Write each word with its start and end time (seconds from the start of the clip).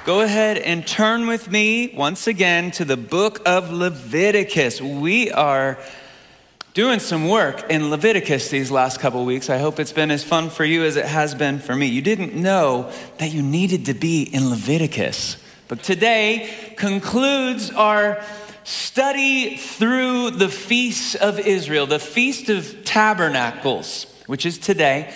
go 0.05 0.23
ahead 0.23 0.59
and 0.59 0.85
turn 0.85 1.29
with 1.29 1.49
me 1.49 1.95
once 1.97 2.27
again 2.27 2.73
to 2.73 2.85
the 2.85 2.97
book 2.97 3.41
of 3.47 3.71
Leviticus. 3.71 4.81
We 4.81 5.31
are 5.31 5.79
doing 6.75 6.99
some 6.99 7.29
work 7.29 7.71
in 7.71 7.89
Leviticus 7.89 8.49
these 8.49 8.73
last 8.73 8.99
couple 8.99 9.25
weeks. 9.25 9.49
I 9.49 9.59
hope 9.59 9.79
it's 9.79 9.93
been 9.93 10.11
as 10.11 10.25
fun 10.25 10.51
for 10.51 10.65
you 10.65 10.83
as 10.83 10.97
it 10.97 11.07
has 11.07 11.37
been 11.37 11.61
for 11.61 11.77
me. 11.77 11.87
You 11.87 12.03
didn't 12.03 12.35
know 12.35 12.91
that 13.19 13.33
you 13.33 13.43
needed 13.43 13.87
to 13.87 13.95
be 13.95 14.25
in 14.25 14.51
Leviticus. 14.51 15.37
But 15.73 15.83
today 15.83 16.75
concludes 16.77 17.71
our 17.71 18.23
study 18.63 19.57
through 19.57 20.33
the 20.33 20.51
feasts 20.51 21.15
of 21.15 21.41
Israel, 21.41 21.87
the 21.87 21.99
Feast 21.99 22.51
of 22.51 22.85
Tabernacles, 22.85 24.05
which 24.27 24.45
is 24.45 24.59
today. 24.59 25.15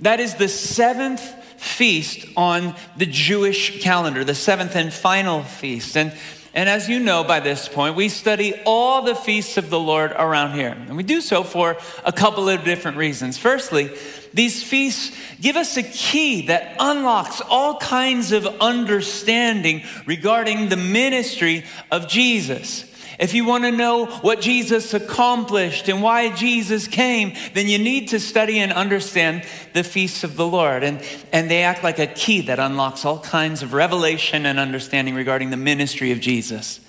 That 0.00 0.20
is 0.20 0.34
the 0.34 0.48
seventh 0.48 1.22
feast 1.58 2.26
on 2.36 2.74
the 2.98 3.06
Jewish 3.06 3.82
calendar, 3.82 4.24
the 4.24 4.34
seventh 4.34 4.76
and 4.76 4.92
final 4.92 5.42
feast. 5.42 5.96
And 5.96 6.12
and 6.52 6.68
as 6.68 6.86
you 6.86 7.00
know 7.00 7.24
by 7.24 7.40
this 7.40 7.66
point, 7.66 7.96
we 7.96 8.10
study 8.10 8.52
all 8.66 9.00
the 9.02 9.14
feasts 9.14 9.56
of 9.56 9.70
the 9.70 9.80
Lord 9.80 10.12
around 10.12 10.52
here. 10.52 10.76
And 10.86 10.98
we 10.98 11.02
do 11.02 11.22
so 11.22 11.42
for 11.44 11.78
a 12.04 12.12
couple 12.12 12.50
of 12.50 12.62
different 12.62 12.98
reasons. 12.98 13.38
Firstly, 13.38 13.90
these 14.34 14.62
feasts 14.62 15.16
give 15.40 15.56
us 15.56 15.76
a 15.76 15.82
key 15.82 16.48
that 16.48 16.76
unlocks 16.78 17.40
all 17.40 17.78
kinds 17.78 18.32
of 18.32 18.46
understanding 18.60 19.82
regarding 20.06 20.68
the 20.68 20.76
ministry 20.76 21.64
of 21.90 22.08
Jesus. 22.08 22.90
If 23.18 23.32
you 23.32 23.44
want 23.44 23.62
to 23.62 23.70
know 23.70 24.06
what 24.06 24.40
Jesus 24.40 24.92
accomplished 24.92 25.88
and 25.88 26.02
why 26.02 26.34
Jesus 26.34 26.88
came, 26.88 27.34
then 27.52 27.68
you 27.68 27.78
need 27.78 28.08
to 28.08 28.18
study 28.18 28.58
and 28.58 28.72
understand 28.72 29.44
the 29.72 29.84
feasts 29.84 30.24
of 30.24 30.36
the 30.36 30.46
Lord. 30.46 30.82
And, 30.82 31.00
and 31.32 31.48
they 31.48 31.62
act 31.62 31.84
like 31.84 32.00
a 32.00 32.08
key 32.08 32.40
that 32.42 32.58
unlocks 32.58 33.04
all 33.04 33.20
kinds 33.20 33.62
of 33.62 33.72
revelation 33.72 34.46
and 34.46 34.58
understanding 34.58 35.14
regarding 35.14 35.50
the 35.50 35.56
ministry 35.56 36.10
of 36.10 36.18
Jesus. 36.20 36.80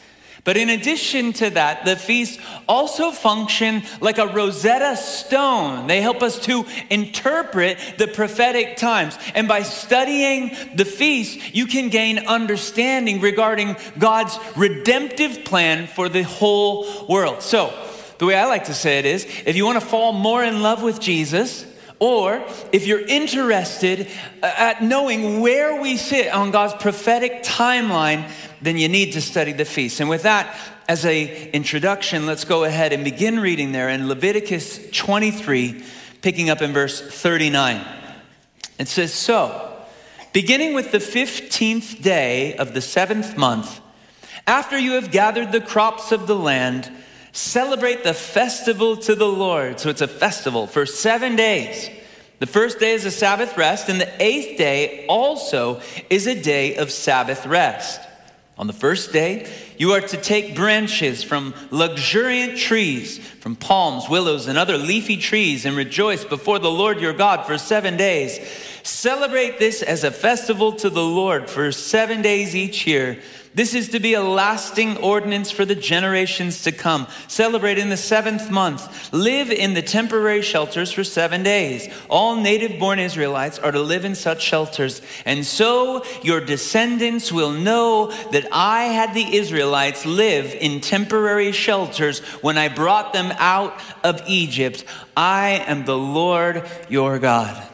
But 0.45 0.57
in 0.57 0.69
addition 0.69 1.33
to 1.33 1.49
that, 1.49 1.85
the 1.85 1.95
feasts 1.95 2.41
also 2.67 3.11
function 3.11 3.81
like 3.99 4.19
a 4.19 4.27
Rosetta 4.27 4.95
Stone. 4.95 5.87
They 5.87 6.01
help 6.01 6.21
us 6.21 6.39
to 6.41 6.65
interpret 6.91 7.79
the 7.97 8.07
prophetic 8.07 8.77
times. 8.77 9.17
And 9.33 9.47
by 9.47 9.63
studying 9.63 10.55
the 10.75 10.85
feasts, 10.85 11.55
you 11.55 11.65
can 11.65 11.89
gain 11.89 12.19
understanding 12.27 13.21
regarding 13.21 13.75
God's 13.97 14.37
redemptive 14.55 15.43
plan 15.45 15.87
for 15.87 16.09
the 16.09 16.23
whole 16.23 17.07
world. 17.07 17.41
So, 17.41 17.73
the 18.19 18.27
way 18.27 18.35
I 18.35 18.45
like 18.45 18.65
to 18.65 18.73
say 18.73 18.99
it 18.99 19.05
is 19.05 19.25
if 19.47 19.55
you 19.55 19.65
want 19.65 19.79
to 19.79 19.85
fall 19.85 20.13
more 20.13 20.43
in 20.43 20.61
love 20.61 20.83
with 20.83 20.99
Jesus, 20.99 21.65
or 21.99 22.43
if 22.71 22.85
you're 22.85 23.05
interested 23.05 24.07
uh, 24.43 24.51
at 24.57 24.83
knowing 24.83 25.39
where 25.39 25.79
we 25.79 25.97
sit 25.97 26.31
on 26.33 26.51
God's 26.51 26.73
prophetic 26.81 27.43
timeline, 27.43 28.29
then 28.61 28.77
you 28.77 28.89
need 28.89 29.13
to 29.13 29.21
study 29.21 29.53
the 29.53 29.65
feast. 29.65 29.99
And 29.99 30.09
with 30.09 30.23
that 30.23 30.55
as 30.87 31.05
a 31.05 31.49
introduction, 31.51 32.25
let's 32.25 32.43
go 32.43 32.63
ahead 32.63 32.93
and 32.93 33.03
begin 33.03 33.39
reading 33.39 33.71
there 33.71 33.89
in 33.89 34.07
Leviticus 34.07 34.89
23, 34.91 35.83
picking 36.21 36.49
up 36.49 36.61
in 36.61 36.73
verse 36.73 37.01
39. 37.01 37.85
It 38.77 38.87
says, 38.87 39.13
So, 39.13 39.77
beginning 40.33 40.73
with 40.73 40.91
the 40.91 40.97
15th 40.97 42.01
day 42.01 42.55
of 42.57 42.73
the 42.73 42.81
seventh 42.81 43.37
month, 43.37 43.79
after 44.45 44.77
you 44.77 44.93
have 44.93 45.11
gathered 45.11 45.51
the 45.51 45.61
crops 45.61 46.11
of 46.11 46.27
the 46.27 46.35
land, 46.35 46.91
celebrate 47.35 48.03
the 48.03 48.13
festival 48.13 48.95
to 48.95 49.13
the 49.13 49.27
Lord. 49.27 49.79
So 49.79 49.89
it's 49.89 50.01
a 50.01 50.07
festival 50.07 50.67
for 50.67 50.85
seven 50.85 51.35
days. 51.35 51.89
The 52.39 52.47
first 52.47 52.79
day 52.79 52.93
is 52.93 53.05
a 53.05 53.11
Sabbath 53.11 53.57
rest, 53.57 53.89
and 53.89 53.99
the 53.99 54.23
eighth 54.23 54.57
day 54.57 55.05
also 55.07 55.81
is 56.09 56.27
a 56.27 56.41
day 56.41 56.75
of 56.75 56.91
Sabbath 56.91 57.45
rest. 57.45 58.01
On 58.57 58.67
the 58.67 58.73
first 58.73 59.11
day, 59.11 59.51
you 59.77 59.91
are 59.91 59.99
to 59.99 60.17
take 60.17 60.55
branches 60.55 61.23
from 61.23 61.53
luxuriant 61.71 62.57
trees, 62.57 63.19
from 63.19 63.57
palms, 63.57 64.07
willows, 64.07 64.47
and 64.47 64.57
other 64.57 64.77
leafy 64.77 65.17
trees, 65.17 65.65
and 65.65 65.75
rejoice 65.75 66.23
before 66.23 66.59
the 66.59 66.71
Lord 66.71 67.01
your 67.01 67.11
God 67.11 67.45
for 67.45 67.57
seven 67.57 67.97
days. 67.97 68.39
Celebrate 68.83 69.59
this 69.59 69.81
as 69.81 70.05
a 70.05 70.11
festival 70.11 70.71
to 70.73 70.89
the 70.89 71.03
Lord 71.03 71.49
for 71.49 71.73
seven 71.73 72.21
days 72.21 72.55
each 72.55 72.87
year. 72.87 73.19
This 73.55 73.73
is 73.73 73.87
to 73.89 74.01
be 74.01 74.15
a 74.15 74.21
lasting 74.21 74.97
ordinance 74.97 75.49
for 75.49 75.63
the 75.63 75.75
generations 75.75 76.63
to 76.63 76.73
come. 76.73 77.07
Celebrate 77.29 77.77
in 77.77 77.87
the 77.87 77.95
seventh 77.95 78.51
month. 78.51 79.13
Live 79.13 79.49
in 79.49 79.73
the 79.73 79.81
temporary 79.81 80.41
shelters 80.41 80.91
for 80.91 81.05
seven 81.05 81.41
days. 81.41 81.87
All 82.09 82.35
native 82.35 82.77
born 82.77 82.99
Israelites 82.99 83.57
are 83.57 83.71
to 83.71 83.79
live 83.79 84.03
in 84.03 84.13
such 84.13 84.41
shelters. 84.43 85.01
And 85.23 85.45
so 85.45 86.03
your 86.21 86.41
descendants 86.41 87.31
will 87.31 87.51
know 87.51 88.11
that 88.33 88.45
I 88.51 88.83
had 88.87 89.13
the 89.13 89.37
Israelites 89.37 90.05
live 90.05 90.53
in 90.53 90.81
temporary 90.81 91.53
shelters 91.53 92.19
when 92.41 92.57
I 92.57 92.67
brought 92.67 93.13
them 93.13 93.31
out 93.37 93.79
of 94.03 94.21
Egypt. 94.27 94.83
I 95.15 95.63
am 95.65 95.85
the 95.85 95.97
Lord 95.97 96.69
your 96.89 97.19
God. 97.19 97.65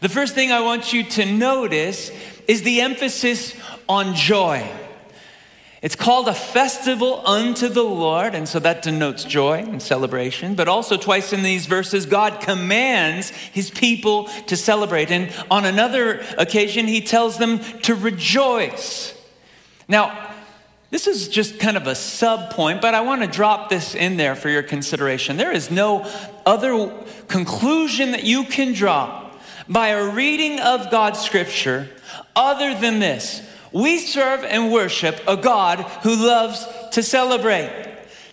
The 0.00 0.08
first 0.08 0.34
thing 0.34 0.50
I 0.50 0.62
want 0.62 0.92
you 0.92 1.04
to 1.04 1.24
notice 1.24 2.10
is 2.48 2.64
the 2.64 2.80
emphasis 2.80 3.54
on 3.88 4.16
joy. 4.16 4.68
It's 5.80 5.94
called 5.94 6.26
a 6.26 6.34
festival 6.34 7.24
unto 7.24 7.68
the 7.68 7.84
Lord, 7.84 8.34
and 8.34 8.48
so 8.48 8.58
that 8.58 8.82
denotes 8.82 9.22
joy 9.22 9.58
and 9.58 9.80
celebration. 9.80 10.56
But 10.56 10.66
also, 10.66 10.96
twice 10.96 11.32
in 11.32 11.44
these 11.44 11.66
verses, 11.66 12.04
God 12.04 12.40
commands 12.40 13.30
his 13.30 13.70
people 13.70 14.24
to 14.46 14.56
celebrate. 14.56 15.12
And 15.12 15.32
on 15.50 15.64
another 15.64 16.24
occasion, 16.36 16.88
he 16.88 17.00
tells 17.00 17.38
them 17.38 17.60
to 17.82 17.94
rejoice. 17.94 19.14
Now, 19.86 20.34
this 20.90 21.06
is 21.06 21.28
just 21.28 21.60
kind 21.60 21.76
of 21.76 21.86
a 21.86 21.94
sub 21.94 22.50
point, 22.50 22.80
but 22.80 22.94
I 22.94 23.02
want 23.02 23.22
to 23.22 23.28
drop 23.28 23.68
this 23.68 23.94
in 23.94 24.16
there 24.16 24.34
for 24.34 24.48
your 24.48 24.62
consideration. 24.64 25.36
There 25.36 25.52
is 25.52 25.70
no 25.70 26.10
other 26.44 26.92
conclusion 27.28 28.12
that 28.12 28.24
you 28.24 28.44
can 28.44 28.72
draw 28.72 29.30
by 29.68 29.88
a 29.88 30.10
reading 30.10 30.58
of 30.60 30.90
God's 30.90 31.20
scripture 31.20 31.90
other 32.34 32.74
than 32.74 32.98
this 32.98 33.42
we 33.72 33.98
serve 33.98 34.44
and 34.44 34.72
worship 34.72 35.20
a 35.26 35.36
God 35.36 35.80
who 36.02 36.14
loves 36.14 36.66
to 36.92 37.02
celebrate. 37.02 37.88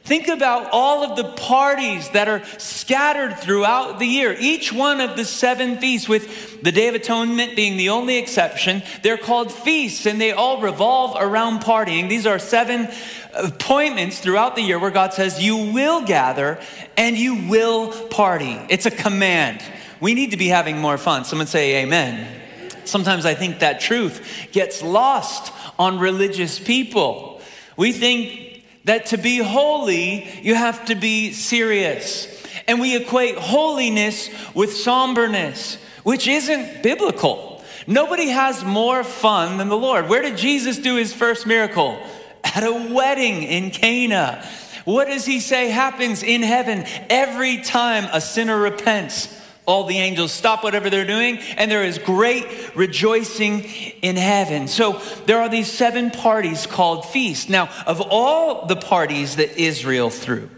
Think 0.05 0.27
about 0.27 0.69
all 0.71 1.03
of 1.03 1.17
the 1.17 1.23
parties 1.23 2.07
that 2.09 2.27
are 2.27 2.45
scattered 2.59 3.39
throughout 3.39 3.97
the 3.97 4.05
year. 4.05 4.35
Each 4.39 4.71
one 4.71 5.01
of 5.01 5.17
the 5.17 5.25
seven 5.25 5.79
feasts, 5.79 6.07
with 6.07 6.61
the 6.61 6.71
Day 6.71 6.89
of 6.89 6.93
Atonement 6.93 7.55
being 7.55 7.75
the 7.75 7.89
only 7.89 8.17
exception, 8.17 8.83
they're 9.01 9.17
called 9.17 9.51
feasts 9.51 10.05
and 10.05 10.21
they 10.21 10.31
all 10.31 10.61
revolve 10.61 11.17
around 11.19 11.61
partying. 11.61 12.07
These 12.07 12.27
are 12.27 12.37
seven 12.37 12.87
appointments 13.33 14.19
throughout 14.19 14.55
the 14.55 14.61
year 14.61 14.77
where 14.77 14.91
God 14.91 15.11
says, 15.11 15.41
You 15.41 15.73
will 15.73 16.05
gather 16.05 16.59
and 16.95 17.17
you 17.17 17.47
will 17.49 17.91
party. 18.09 18.59
It's 18.69 18.85
a 18.85 18.91
command. 18.91 19.59
We 19.99 20.13
need 20.13 20.31
to 20.31 20.37
be 20.37 20.49
having 20.49 20.77
more 20.77 20.99
fun. 20.99 21.25
Someone 21.25 21.47
say, 21.47 21.81
Amen. 21.81 22.43
Sometimes 22.87 23.25
I 23.25 23.33
think 23.33 23.59
that 23.59 23.79
truth 23.79 24.49
gets 24.51 24.81
lost 24.81 25.51
on 25.77 25.99
religious 25.99 26.59
people. 26.59 27.41
We 27.77 27.91
think 27.91 28.63
that 28.85 29.07
to 29.07 29.17
be 29.17 29.39
holy, 29.39 30.27
you 30.41 30.55
have 30.55 30.85
to 30.85 30.95
be 30.95 31.33
serious. 31.33 32.31
And 32.67 32.79
we 32.79 32.95
equate 32.95 33.37
holiness 33.37 34.29
with 34.53 34.75
somberness, 34.75 35.77
which 36.03 36.27
isn't 36.27 36.83
biblical. 36.83 37.63
Nobody 37.87 38.29
has 38.29 38.63
more 38.63 39.03
fun 39.03 39.57
than 39.57 39.69
the 39.69 39.77
Lord. 39.77 40.09
Where 40.09 40.21
did 40.21 40.37
Jesus 40.37 40.77
do 40.77 40.95
his 40.95 41.13
first 41.13 41.45
miracle? 41.45 41.99
At 42.43 42.63
a 42.63 42.93
wedding 42.93 43.43
in 43.43 43.71
Cana. 43.71 44.47
What 44.85 45.07
does 45.07 45.25
he 45.25 45.39
say 45.39 45.69
happens 45.69 46.23
in 46.23 46.43
heaven 46.43 46.85
every 47.09 47.57
time 47.61 48.07
a 48.11 48.21
sinner 48.21 48.57
repents? 48.57 49.27
All 49.65 49.85
the 49.85 49.97
angels 49.97 50.31
stop 50.31 50.63
whatever 50.63 50.89
they're 50.89 51.05
doing, 51.05 51.37
and 51.57 51.69
there 51.69 51.83
is 51.83 51.97
great 51.97 52.75
rejoicing 52.75 53.63
in 54.01 54.15
heaven. 54.15 54.67
So 54.67 55.01
there 55.25 55.39
are 55.39 55.49
these 55.49 55.71
seven 55.71 56.11
parties 56.11 56.67
called 56.67 57.05
feasts. 57.05 57.49
Now, 57.49 57.69
of 57.85 58.01
all 58.01 58.65
the 58.65 58.75
parties 58.75 59.37
that 59.37 59.57
Israel 59.57 60.09
threw, 60.09 60.49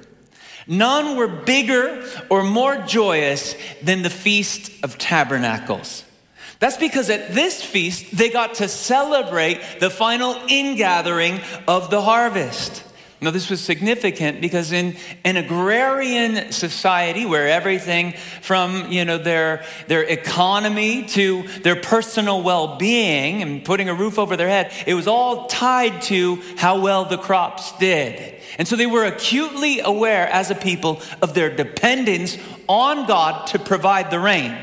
none 0.68 1.18
were 1.18 1.28
bigger 1.28 2.06
or 2.30 2.44
more 2.44 2.78
joyous 2.80 3.56
than 3.82 4.02
the 4.04 4.10
Feast 4.10 4.72
of 4.84 4.98
Tabernacles. 4.98 6.04
That's 6.60 6.78
because 6.78 7.10
at 7.10 7.36
this 7.36 7.64
feast, 7.64 8.18
they 8.18 8.30
got 8.30 8.56
to 8.56 8.68
celebrate 8.68 9.62
the 9.80 9.92
final 9.92 10.36
ingathering 10.48 11.40
of 11.68 11.92
the 11.92 12.02
harvest. 12.02 12.84
Now, 13.20 13.32
this 13.32 13.50
was 13.50 13.62
significant 13.62 14.42
because 14.42 14.72
in 14.72 14.96
an 15.24 15.38
agrarian 15.38 16.52
society 16.52 17.26
where 17.26 17.48
everything 17.48 18.14
from 18.42 18.92
you 18.92 19.06
know, 19.06 19.18
their, 19.18 19.66
their 19.88 20.04
economy 20.04 21.04
to 21.08 21.44
their 21.64 21.76
personal 21.76 22.44
well 22.44 22.78
being 22.78 23.42
and 23.42 23.66
putting 23.66 23.90
a 23.90 23.96
roof 23.96 24.20
over 24.20 24.38
their 24.38 24.50
head, 24.50 24.72
it 24.86 24.94
was 24.94 25.08
all 25.08 25.48
tied 25.48 26.04
to 26.04 26.36
how 26.58 26.80
well 26.80 27.06
the 27.06 27.18
crops 27.18 27.76
did. 27.80 28.36
And 28.60 28.68
so 28.68 28.76
they 28.76 28.86
were 28.86 29.06
acutely 29.06 29.80
aware 29.80 30.28
as 30.28 30.52
a 30.52 30.56
people 30.56 31.02
of 31.20 31.34
their 31.34 31.56
dependence 31.56 32.38
on 32.70 33.08
God 33.08 33.48
to 33.48 33.60
provide 33.60 34.12
the 34.12 34.20
rain 34.20 34.56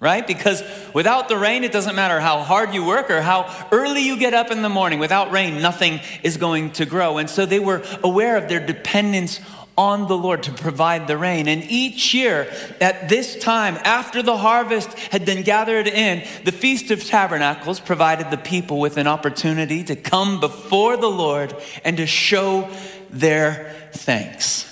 right? 0.00 0.26
Because 0.26 0.62
without 0.94 1.28
the 1.28 1.36
rain, 1.36 1.64
it 1.64 1.72
doesn't 1.72 1.96
matter 1.96 2.20
how 2.20 2.42
hard 2.42 2.74
you 2.74 2.84
work 2.84 3.10
or 3.10 3.20
how 3.20 3.68
early 3.72 4.02
you 4.02 4.16
get 4.16 4.34
up 4.34 4.50
in 4.50 4.62
the 4.62 4.68
morning. 4.68 4.98
Without 4.98 5.32
rain, 5.32 5.60
nothing 5.60 6.00
is 6.22 6.36
going 6.36 6.70
to 6.72 6.86
grow. 6.86 7.18
And 7.18 7.28
so 7.28 7.46
they 7.46 7.58
were 7.58 7.82
aware 8.02 8.36
of 8.36 8.48
their 8.48 8.64
dependence 8.64 9.40
on 9.76 10.08
the 10.08 10.18
Lord 10.18 10.42
to 10.42 10.52
provide 10.52 11.06
the 11.06 11.16
rain. 11.16 11.46
And 11.46 11.62
each 11.62 12.12
year, 12.12 12.52
at 12.80 13.08
this 13.08 13.36
time, 13.36 13.78
after 13.84 14.22
the 14.24 14.36
harvest 14.36 14.92
had 14.98 15.24
been 15.24 15.42
gathered 15.42 15.86
in, 15.86 16.26
the 16.44 16.50
Feast 16.50 16.90
of 16.90 17.04
Tabernacles 17.04 17.78
provided 17.78 18.30
the 18.30 18.38
people 18.38 18.80
with 18.80 18.96
an 18.96 19.06
opportunity 19.06 19.84
to 19.84 19.94
come 19.94 20.40
before 20.40 20.96
the 20.96 21.10
Lord 21.10 21.54
and 21.84 21.96
to 21.96 22.06
show 22.06 22.68
their 23.10 23.72
thanks. 23.92 24.67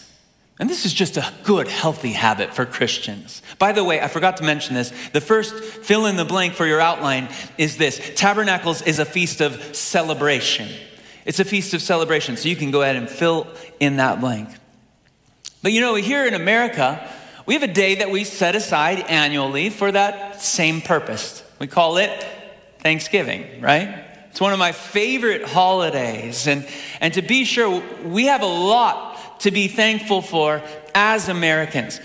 And 0.58 0.70
this 0.70 0.86
is 0.86 0.94
just 0.94 1.18
a 1.18 1.32
good, 1.42 1.68
healthy 1.68 2.12
habit 2.12 2.54
for 2.54 2.64
Christians. 2.64 3.42
By 3.58 3.72
the 3.72 3.84
way, 3.84 4.00
I 4.00 4.08
forgot 4.08 4.38
to 4.38 4.44
mention 4.44 4.74
this. 4.74 4.90
The 5.12 5.20
first 5.20 5.54
fill 5.54 6.06
in 6.06 6.16
the 6.16 6.24
blank 6.24 6.54
for 6.54 6.66
your 6.66 6.80
outline 6.80 7.28
is 7.58 7.76
this 7.76 8.12
Tabernacles 8.14 8.80
is 8.82 8.98
a 8.98 9.04
feast 9.04 9.42
of 9.42 9.76
celebration. 9.76 10.68
It's 11.26 11.40
a 11.40 11.44
feast 11.44 11.74
of 11.74 11.82
celebration, 11.82 12.36
so 12.36 12.48
you 12.48 12.56
can 12.56 12.70
go 12.70 12.82
ahead 12.82 12.96
and 12.96 13.08
fill 13.08 13.48
in 13.80 13.96
that 13.96 14.20
blank. 14.20 14.48
But 15.62 15.72
you 15.72 15.80
know, 15.80 15.94
here 15.96 16.24
in 16.26 16.32
America, 16.32 17.06
we 17.44 17.54
have 17.54 17.62
a 17.62 17.72
day 17.72 17.96
that 17.96 18.10
we 18.10 18.24
set 18.24 18.56
aside 18.56 19.00
annually 19.00 19.68
for 19.68 19.92
that 19.92 20.40
same 20.40 20.80
purpose. 20.80 21.42
We 21.58 21.66
call 21.66 21.98
it 21.98 22.26
Thanksgiving, 22.80 23.60
right? 23.60 24.04
It's 24.30 24.40
one 24.40 24.52
of 24.52 24.58
my 24.58 24.72
favorite 24.72 25.44
holidays. 25.44 26.46
And, 26.46 26.66
and 27.00 27.12
to 27.14 27.22
be 27.22 27.44
sure, 27.44 27.82
we 28.04 28.26
have 28.26 28.42
a 28.42 28.46
lot 28.46 29.15
to 29.40 29.50
be 29.50 29.68
thankful 29.68 30.22
for 30.22 30.62
as 30.94 31.28
Americans. 31.28 32.00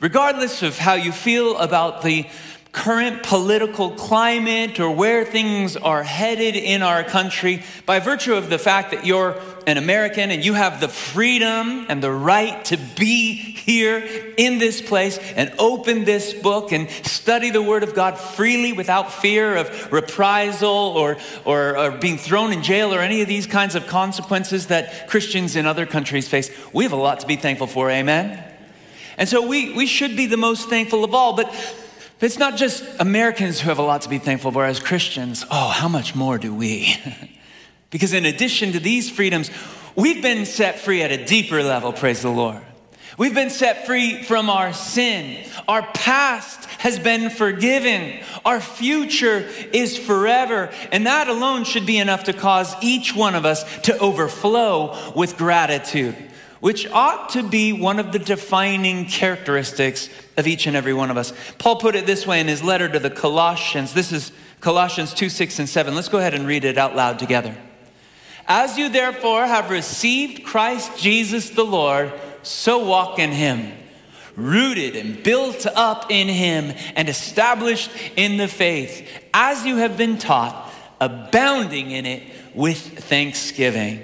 Regardless 0.00 0.62
of 0.62 0.78
how 0.78 0.94
you 0.94 1.12
feel 1.12 1.56
about 1.56 2.02
the 2.02 2.26
current 2.72 3.22
political 3.22 3.90
climate 3.92 4.78
or 4.78 4.90
where 4.90 5.24
things 5.24 5.76
are 5.76 6.02
headed 6.02 6.54
in 6.54 6.82
our 6.82 7.02
country, 7.02 7.62
by 7.86 7.98
virtue 7.98 8.34
of 8.34 8.50
the 8.50 8.58
fact 8.58 8.90
that 8.90 9.06
you're 9.06 9.40
an 9.66 9.78
American 9.78 10.30
and 10.30 10.44
you 10.44 10.54
have 10.54 10.80
the 10.80 10.88
freedom 10.88 11.86
and 11.88 12.00
the 12.00 12.10
right 12.10 12.64
to 12.66 12.76
be 12.76 13.34
here 13.34 13.98
in 14.36 14.58
this 14.58 14.80
place 14.80 15.18
and 15.34 15.52
open 15.58 16.04
this 16.04 16.32
book 16.32 16.70
and 16.70 16.88
study 16.88 17.50
the 17.50 17.60
Word 17.60 17.82
of 17.82 17.92
God 17.92 18.16
freely 18.16 18.72
without 18.72 19.12
fear 19.12 19.56
of 19.56 19.92
reprisal 19.92 20.68
or, 20.68 21.16
or, 21.44 21.76
or 21.76 21.90
being 21.90 22.16
thrown 22.16 22.52
in 22.52 22.62
jail 22.62 22.94
or 22.94 23.00
any 23.00 23.22
of 23.22 23.28
these 23.28 23.46
kinds 23.46 23.74
of 23.74 23.88
consequences 23.88 24.68
that 24.68 25.08
Christians 25.08 25.56
in 25.56 25.66
other 25.66 25.84
countries 25.84 26.28
face, 26.28 26.48
we 26.72 26.84
have 26.84 26.92
a 26.92 26.96
lot 26.96 27.20
to 27.20 27.26
be 27.26 27.34
thankful 27.34 27.66
for, 27.66 27.90
amen? 27.90 28.42
And 29.18 29.28
so 29.28 29.44
we, 29.44 29.72
we 29.74 29.86
should 29.86 30.16
be 30.16 30.26
the 30.26 30.36
most 30.36 30.68
thankful 30.68 31.02
of 31.02 31.12
all, 31.12 31.34
but 31.34 31.52
it's 32.20 32.38
not 32.38 32.56
just 32.56 32.84
Americans 33.00 33.60
who 33.60 33.68
have 33.68 33.80
a 33.80 33.82
lot 33.82 34.02
to 34.02 34.08
be 34.08 34.18
thankful 34.18 34.52
for 34.52 34.64
as 34.64 34.78
Christians. 34.78 35.44
Oh, 35.50 35.70
how 35.70 35.88
much 35.88 36.14
more 36.14 36.38
do 36.38 36.54
we? 36.54 36.96
because 37.90 38.12
in 38.12 38.24
addition 38.24 38.72
to 38.72 38.80
these 38.80 39.10
freedoms, 39.10 39.50
we've 39.94 40.22
been 40.22 40.46
set 40.46 40.78
free 40.78 41.02
at 41.02 41.10
a 41.10 41.24
deeper 41.24 41.62
level, 41.62 41.92
praise 41.92 42.22
the 42.22 42.30
Lord. 42.30 42.62
We've 43.18 43.34
been 43.34 43.50
set 43.50 43.86
free 43.86 44.22
from 44.22 44.50
our 44.50 44.74
sin. 44.74 45.48
Our 45.68 45.82
past 45.82 46.66
has 46.80 46.98
been 46.98 47.30
forgiven. 47.30 48.22
Our 48.44 48.60
future 48.60 49.48
is 49.72 49.96
forever. 49.96 50.70
And 50.92 51.06
that 51.06 51.28
alone 51.28 51.64
should 51.64 51.86
be 51.86 51.96
enough 51.96 52.24
to 52.24 52.34
cause 52.34 52.74
each 52.82 53.16
one 53.16 53.34
of 53.34 53.46
us 53.46 53.64
to 53.82 53.98
overflow 53.98 55.12
with 55.14 55.38
gratitude 55.38 56.14
which 56.60 56.86
ought 56.90 57.28
to 57.28 57.42
be 57.42 57.72
one 57.72 57.98
of 57.98 58.12
the 58.12 58.18
defining 58.18 59.04
characteristics 59.04 60.08
of 60.36 60.46
each 60.46 60.66
and 60.66 60.74
every 60.74 60.94
one 60.94 61.10
of 61.10 61.16
us. 61.16 61.32
Paul 61.58 61.76
put 61.76 61.94
it 61.94 62.06
this 62.06 62.26
way 62.26 62.40
in 62.40 62.48
his 62.48 62.62
letter 62.62 62.88
to 62.88 62.98
the 62.98 63.10
Colossians. 63.10 63.92
This 63.92 64.10
is 64.10 64.32
Colossians 64.60 65.12
2 65.14 65.28
6 65.28 65.58
and 65.60 65.68
7. 65.68 65.94
Let's 65.94 66.08
go 66.08 66.18
ahead 66.18 66.34
and 66.34 66.46
read 66.46 66.64
it 66.64 66.78
out 66.78 66.96
loud 66.96 67.18
together. 67.18 67.56
As 68.48 68.78
you 68.78 68.88
therefore 68.88 69.44
have 69.44 69.70
received 69.70 70.44
Christ 70.44 70.96
Jesus 70.98 71.50
the 71.50 71.64
Lord, 71.64 72.12
so 72.42 72.84
walk 72.84 73.18
in 73.18 73.32
him, 73.32 73.72
rooted 74.36 74.94
and 74.94 75.22
built 75.22 75.66
up 75.66 76.10
in 76.10 76.28
him 76.28 76.72
and 76.94 77.08
established 77.08 77.90
in 78.14 78.36
the 78.36 78.48
faith, 78.48 79.08
as 79.34 79.66
you 79.66 79.78
have 79.78 79.96
been 79.96 80.18
taught, 80.18 80.72
abounding 81.00 81.90
in 81.90 82.06
it 82.06 82.22
with 82.54 82.78
thanksgiving. 82.78 84.00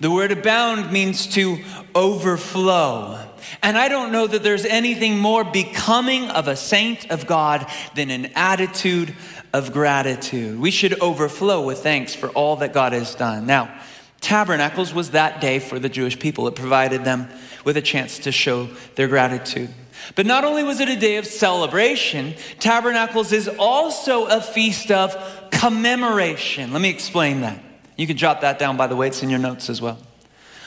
The 0.00 0.10
word 0.10 0.30
abound 0.30 0.92
means 0.92 1.26
to 1.34 1.58
overflow. 1.94 3.18
And 3.62 3.76
I 3.76 3.88
don't 3.88 4.12
know 4.12 4.26
that 4.26 4.42
there's 4.42 4.64
anything 4.64 5.18
more 5.18 5.42
becoming 5.42 6.30
of 6.30 6.46
a 6.48 6.56
saint 6.56 7.10
of 7.10 7.26
God 7.26 7.66
than 7.94 8.10
an 8.10 8.26
attitude 8.36 9.14
of 9.52 9.72
gratitude. 9.72 10.58
We 10.58 10.70
should 10.70 11.00
overflow 11.00 11.64
with 11.64 11.78
thanks 11.78 12.14
for 12.14 12.28
all 12.30 12.56
that 12.56 12.72
God 12.72 12.92
has 12.92 13.14
done. 13.14 13.46
Now, 13.46 13.74
Tabernacles 14.20 14.92
was 14.92 15.10
that 15.10 15.40
day 15.40 15.58
for 15.58 15.78
the 15.78 15.88
Jewish 15.88 16.18
people. 16.18 16.46
It 16.48 16.54
provided 16.54 17.04
them 17.04 17.28
with 17.64 17.76
a 17.76 17.82
chance 17.82 18.18
to 18.20 18.32
show 18.32 18.68
their 18.96 19.08
gratitude. 19.08 19.70
But 20.14 20.26
not 20.26 20.44
only 20.44 20.62
was 20.64 20.80
it 20.80 20.88
a 20.88 20.96
day 20.96 21.16
of 21.16 21.26
celebration, 21.26 22.34
Tabernacles 22.58 23.32
is 23.32 23.48
also 23.58 24.26
a 24.26 24.40
feast 24.40 24.90
of 24.90 25.16
commemoration. 25.50 26.72
Let 26.72 26.82
me 26.82 26.90
explain 26.90 27.42
that. 27.42 27.58
You 27.96 28.06
can 28.06 28.16
jot 28.16 28.40
that 28.42 28.58
down, 28.58 28.76
by 28.76 28.86
the 28.86 28.96
way, 28.96 29.08
it's 29.08 29.22
in 29.22 29.30
your 29.30 29.38
notes 29.38 29.68
as 29.68 29.82
well. 29.82 29.98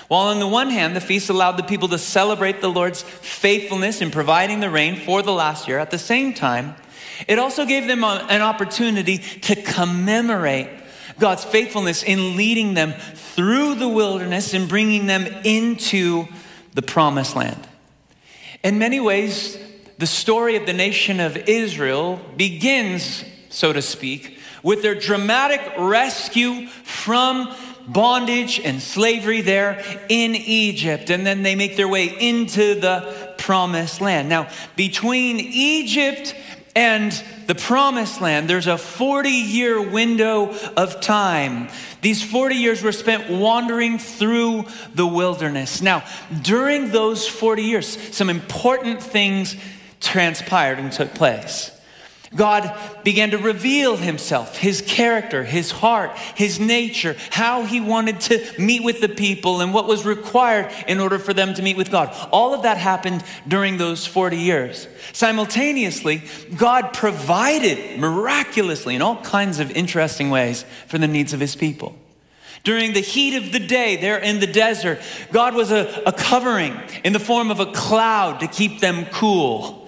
While 0.10 0.28
on 0.28 0.40
the 0.40 0.48
one 0.48 0.70
hand, 0.70 0.96
the 0.96 1.02
feast 1.02 1.30
allowed 1.30 1.56
the 1.56 1.64
people 1.64 1.88
to 1.88 1.98
celebrate 1.98 2.60
the 2.60 2.70
Lord's 2.70 3.02
faithfulness 3.02 4.02
in 4.02 4.12
providing 4.12 4.60
the 4.60 4.70
rain 4.70 4.98
for 4.98 5.22
the 5.22 5.32
last 5.32 5.70
year, 5.70 5.80
at 5.80 5.92
the 5.92 5.98
same 5.98 6.34
time, 6.34 6.76
it 7.28 7.40
also 7.40 7.66
gave 7.66 7.88
them 7.88 8.04
an 8.04 8.42
opportunity 8.42 9.18
to 9.18 9.56
commemorate 9.56 10.70
God's 11.20 11.44
faithfulness 11.44 12.04
in 12.04 12.36
leading 12.36 12.74
them 12.74 12.94
through 12.94 13.76
the 13.76 13.88
wilderness 13.88 14.54
and 14.54 14.68
bringing 14.68 15.06
them 15.06 15.26
into 15.44 16.28
the 16.74 16.82
promised 16.82 17.36
land. 17.36 17.68
In 18.64 18.78
many 18.78 19.00
ways, 19.00 19.58
the 19.98 20.08
story 20.08 20.56
of 20.56 20.66
the 20.66 20.74
nation 20.74 21.20
of 21.20 21.38
Israel 21.38 22.20
begins, 22.38 23.24
so 23.50 23.74
to 23.74 23.82
speak, 23.82 24.40
with 24.64 24.82
their 24.82 24.96
dramatic 24.96 25.62
rescue 25.78 26.68
from 26.68 27.54
bondage 27.88 28.60
and 28.60 28.82
slavery 28.82 29.42
there 29.42 29.84
in 30.10 30.36
Egypt. 30.36 31.10
And 31.10 31.26
then 31.26 31.44
they 31.44 31.56
make 31.56 31.76
their 31.76 31.88
way 31.88 32.06
into 32.08 32.80
the 32.80 33.34
promised 33.38 34.02
land. 34.02 34.30
Now, 34.30 34.50
between 34.76 35.40
Egypt 35.40 36.36
and 36.76 37.12
the 37.48 37.56
promised 37.56 38.22
land, 38.22 38.50
there's 38.50 38.68
a 38.68 38.78
40 38.78 39.30
year 39.30 39.82
window 39.82 40.56
of 40.78 41.02
time. 41.02 41.70
These 42.02 42.24
40 42.24 42.56
years 42.56 42.82
were 42.82 42.92
spent 42.92 43.30
wandering 43.30 44.00
through 44.00 44.66
the 44.96 45.06
wilderness. 45.06 45.82
Now, 45.82 46.04
during 46.42 46.92
those 46.92 47.28
40 47.28 47.64
years, 47.64 48.16
some 48.16 48.30
important 48.30 49.04
things 49.04 49.56
transpired 50.00 50.80
and 50.80 50.92
took 50.92 51.14
place. 51.14 51.72
God 52.34 52.74
began 53.04 53.32
to 53.32 53.38
reveal 53.38 53.98
himself, 53.98 54.58
his 54.58 54.82
character, 54.82 55.44
his 55.44 55.70
heart, 55.72 56.18
his 56.18 56.62
nature, 56.62 57.18
how 57.30 57.64
he 57.64 57.82
wanted 57.82 58.22
to 58.22 58.54
meet 58.58 58.84
with 58.84 59.02
the 59.02 59.10
people, 59.10 59.60
and 59.60 59.74
what 59.74 59.86
was 59.86 60.06
required 60.06 60.72
in 60.88 61.02
order 61.02 61.20
for 61.20 61.34
them 61.34 61.54
to 61.56 61.62
meet 61.62 61.76
with 61.76 61.92
God. 61.92 62.16
All 62.32 62.54
of 62.54 62.64
that 62.64 62.78
happened 62.78 63.24
during 63.46 63.78
those 63.78 64.06
40 64.06 64.38
years. 64.38 64.88
Simultaneously, 65.12 66.24
God 66.56 66.94
provided 66.94 68.00
miraculously 68.00 68.96
in 68.96 69.02
all 69.02 69.22
kinds 69.22 69.60
of 69.60 69.70
interesting 69.72 70.30
ways 70.30 70.64
for 70.88 70.98
the 70.98 71.08
needs 71.08 71.34
of 71.34 71.42
his 71.42 71.58
people. 71.58 71.98
During 72.64 72.94
the 72.94 73.02
heat 73.02 73.36
of 73.36 73.52
the 73.52 73.60
day, 73.60 73.98
there 73.98 74.20
in 74.20 74.40
the 74.40 74.48
desert, 74.48 75.00
God 75.34 75.54
was 75.54 75.72
a, 75.72 76.02
a 76.06 76.14
covering 76.14 76.80
in 77.04 77.12
the 77.12 77.20
form 77.20 77.52
of 77.52 77.60
a 77.60 77.72
cloud 77.74 78.40
to 78.40 78.48
keep 78.48 78.80
them 78.80 79.06
cool. 79.08 79.81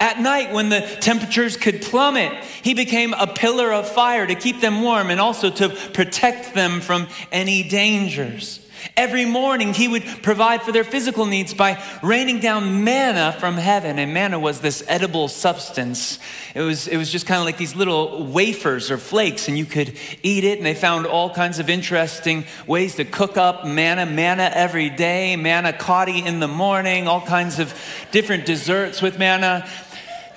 At 0.00 0.20
night, 0.20 0.52
when 0.52 0.68
the 0.68 0.80
temperatures 1.00 1.56
could 1.56 1.82
plummet, 1.82 2.32
he 2.62 2.74
became 2.74 3.14
a 3.14 3.26
pillar 3.26 3.72
of 3.72 3.88
fire 3.88 4.26
to 4.26 4.34
keep 4.36 4.60
them 4.60 4.80
warm 4.82 5.10
and 5.10 5.20
also 5.20 5.50
to 5.50 5.68
protect 5.68 6.54
them 6.54 6.80
from 6.80 7.08
any 7.32 7.68
dangers. 7.68 8.60
Every 8.96 9.24
morning, 9.24 9.74
he 9.74 9.88
would 9.88 10.04
provide 10.22 10.62
for 10.62 10.72
their 10.72 10.84
physical 10.84 11.26
needs 11.26 11.54
by 11.54 11.82
raining 12.02 12.40
down 12.40 12.84
manna 12.84 13.36
from 13.38 13.56
heaven. 13.56 13.98
And 13.98 14.14
manna 14.14 14.38
was 14.38 14.60
this 14.60 14.84
edible 14.86 15.28
substance. 15.28 16.18
It 16.54 16.60
was, 16.60 16.86
it 16.88 16.96
was 16.96 17.10
just 17.10 17.26
kind 17.26 17.40
of 17.40 17.44
like 17.44 17.58
these 17.58 17.74
little 17.74 18.24
wafers 18.26 18.90
or 18.90 18.98
flakes, 18.98 19.48
and 19.48 19.58
you 19.58 19.64
could 19.64 19.96
eat 20.22 20.44
it. 20.44 20.58
And 20.58 20.66
they 20.66 20.74
found 20.74 21.06
all 21.06 21.32
kinds 21.32 21.58
of 21.58 21.68
interesting 21.68 22.44
ways 22.66 22.96
to 22.96 23.04
cook 23.04 23.36
up 23.36 23.66
manna, 23.66 24.06
manna 24.06 24.50
every 24.54 24.90
day, 24.90 25.36
manicotti 25.38 26.24
in 26.24 26.40
the 26.40 26.48
morning, 26.48 27.08
all 27.08 27.20
kinds 27.20 27.58
of 27.58 27.74
different 28.10 28.46
desserts 28.46 29.02
with 29.02 29.18
manna. 29.18 29.68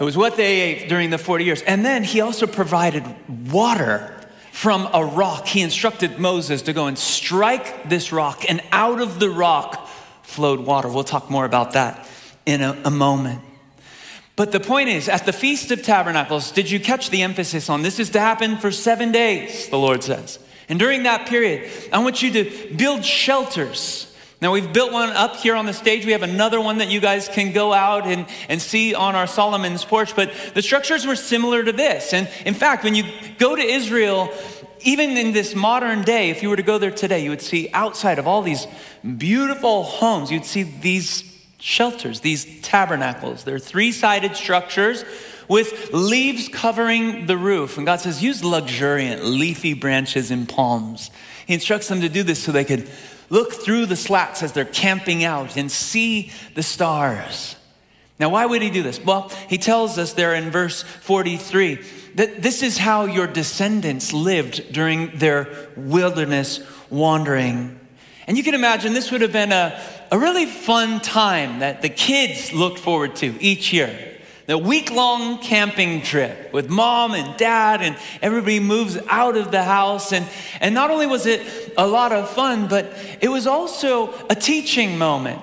It 0.02 0.04
was 0.04 0.18
what 0.18 0.36
they 0.36 0.62
ate 0.62 0.90
during 0.90 1.12
the 1.12 1.20
40 1.20 1.46
years. 1.46 1.62
And 1.62 1.86
then 1.86 2.04
he 2.04 2.22
also 2.22 2.48
provided 2.48 3.06
water 3.52 4.20
from 4.52 4.90
a 4.94 5.06
rock. 5.06 5.46
He 5.46 5.62
instructed 5.62 6.18
Moses 6.18 6.64
to 6.64 6.74
go 6.74 6.88
and 6.88 6.98
strike 6.98 7.88
this 7.88 8.12
rock, 8.12 8.44
and 8.50 8.64
out 8.72 9.00
of 9.00 9.20
the 9.20 9.30
rock 9.30 9.88
flowed 10.24 10.62
water. 10.62 10.90
We'll 10.90 11.04
talk 11.04 11.30
more 11.30 11.46
about 11.46 11.74
that 11.74 12.10
in 12.48 12.64
a, 12.64 12.76
a 12.84 12.90
moment. 12.90 13.42
But 14.36 14.52
the 14.52 14.60
point 14.60 14.90
is, 14.90 15.08
at 15.08 15.28
the 15.28 15.34
Feast 15.34 15.70
of 15.70 15.84
Tabernacles, 15.84 16.52
did 16.52 16.72
you 16.72 16.80
catch 16.80 17.12
the 17.12 17.22
emphasis 17.22 17.70
on 17.70 17.84
this 17.84 18.00
is 18.00 18.10
to 18.10 18.20
happen 18.20 18.58
for 18.58 18.72
seven 18.72 19.12
days, 19.12 19.70
the 19.70 19.78
Lord 19.78 20.02
says. 20.02 20.40
And 20.68 20.80
during 20.80 21.04
that 21.04 21.28
period, 21.28 21.70
I 21.94 22.00
want 22.00 22.24
you 22.24 22.32
to 22.32 22.76
build 22.76 23.06
shelters 23.06 24.11
now, 24.42 24.52
we've 24.52 24.74
built 24.74 24.92
one 24.92 25.12
up 25.12 25.36
here 25.36 25.56
on 25.56 25.68
the 25.68 25.74
stage. 25.74 26.04
We 26.04 26.14
have 26.14 26.24
another 26.24 26.60
one 26.60 26.80
that 26.80 26.90
you 26.90 27.00
guys 27.00 27.30
can 27.30 27.52
go 27.52 27.74
out 27.74 28.08
and, 28.08 28.26
and 28.50 28.60
see 28.60 28.96
on 28.96 29.14
our 29.14 29.28
Solomon's 29.28 29.86
porch. 29.86 30.16
But 30.16 30.34
the 30.56 30.64
structures 30.64 31.06
were 31.06 31.16
similar 31.16 31.64
to 31.64 31.72
this. 31.72 32.12
And 32.12 32.28
in 32.44 32.56
fact, 32.56 32.84
when 32.84 32.96
you 32.96 33.04
go 33.38 33.56
to 33.56 33.62
Israel, 33.62 34.34
even 34.82 35.16
in 35.16 35.32
this 35.32 35.54
modern 35.54 36.02
day, 36.02 36.32
if 36.32 36.42
you 36.42 36.50
were 36.50 36.56
to 36.56 36.64
go 36.64 36.80
there 36.80 36.90
today, 36.90 37.24
you 37.24 37.30
would 37.30 37.44
see 37.44 37.70
outside 37.72 38.18
of 38.18 38.26
all 38.26 38.42
these 38.42 38.66
beautiful 39.18 39.84
homes, 39.84 40.32
you'd 40.32 40.46
see 40.46 40.64
these 40.64 41.24
shelters, 41.60 42.22
these 42.22 42.62
tabernacles. 42.62 43.44
They're 43.44 43.60
three 43.60 43.92
sided 43.92 44.36
structures 44.36 45.06
with 45.48 45.94
leaves 45.94 46.50
covering 46.50 47.28
the 47.28 47.38
roof. 47.38 47.78
And 47.78 47.86
God 47.86 48.00
says, 48.00 48.24
use 48.24 48.44
luxuriant, 48.44 49.24
leafy 49.24 49.76
branches 49.76 50.32
and 50.32 50.50
palms. 50.50 51.12
He 51.46 51.54
instructs 51.54 51.90
them 51.90 52.02
to 52.02 52.10
do 52.10 52.24
this 52.24 52.42
so 52.42 52.52
they 52.52 52.66
could 52.66 52.90
look 53.32 53.54
through 53.54 53.88
the 53.88 53.96
slats 53.96 54.44
as 54.44 54.52
they're 54.52 54.66
camping 54.66 55.24
out 55.24 55.58
and 55.58 55.72
see 55.72 56.32
the 56.54 56.62
stars. 56.62 57.56
Now, 58.20 58.30
why 58.30 58.46
would 58.46 58.62
he 58.62 58.70
do 58.70 58.84
this? 58.84 59.00
Well, 59.04 59.30
he 59.50 59.58
tells 59.58 59.98
us 59.98 60.14
there 60.14 60.36
in 60.36 60.52
verse 60.52 60.84
43 60.84 61.84
that 62.16 62.44
this 62.44 62.62
is 62.62 62.78
how 62.78 63.06
your 63.06 63.26
descendants 63.26 64.14
lived 64.14 64.72
during 64.72 65.18
their 65.18 65.70
wilderness 65.76 66.60
wandering. 66.92 67.80
And 68.28 68.38
you 68.38 68.44
can 68.44 68.54
imagine 68.54 68.94
this 68.94 69.12
would 69.12 69.22
have 69.22 69.32
been 69.32 69.52
a, 69.52 69.82
a 70.12 70.20
really 70.20 70.46
fun 70.46 71.00
time 71.00 71.60
that 71.60 71.82
the 71.82 71.90
kids 71.90 72.54
looked 72.54 72.78
forward 72.78 73.16
to 73.18 73.42
each 73.42 73.74
year 73.74 74.11
the 74.52 74.58
week 74.58 74.92
long 74.92 75.38
camping 75.38 76.02
trip 76.02 76.52
with 76.52 76.70
mom 76.70 77.14
and 77.14 77.38
dad, 77.38 77.82
and 77.82 77.96
everybody 78.22 78.60
moves 78.60 78.98
out 79.08 79.38
of 79.38 79.50
the 79.50 79.64
house. 79.64 80.12
And, 80.12 80.28
and 80.60 80.76
not 80.76 80.92
only 80.92 81.08
was 81.08 81.26
it 81.26 81.72
a 81.78 81.88
lot 81.88 82.12
of 82.12 82.30
fun, 82.30 82.68
but 82.68 82.94
it 83.22 83.30
was 83.30 83.48
also 83.48 84.14
a 84.30 84.36
teaching 84.36 84.98
moment. 84.98 85.40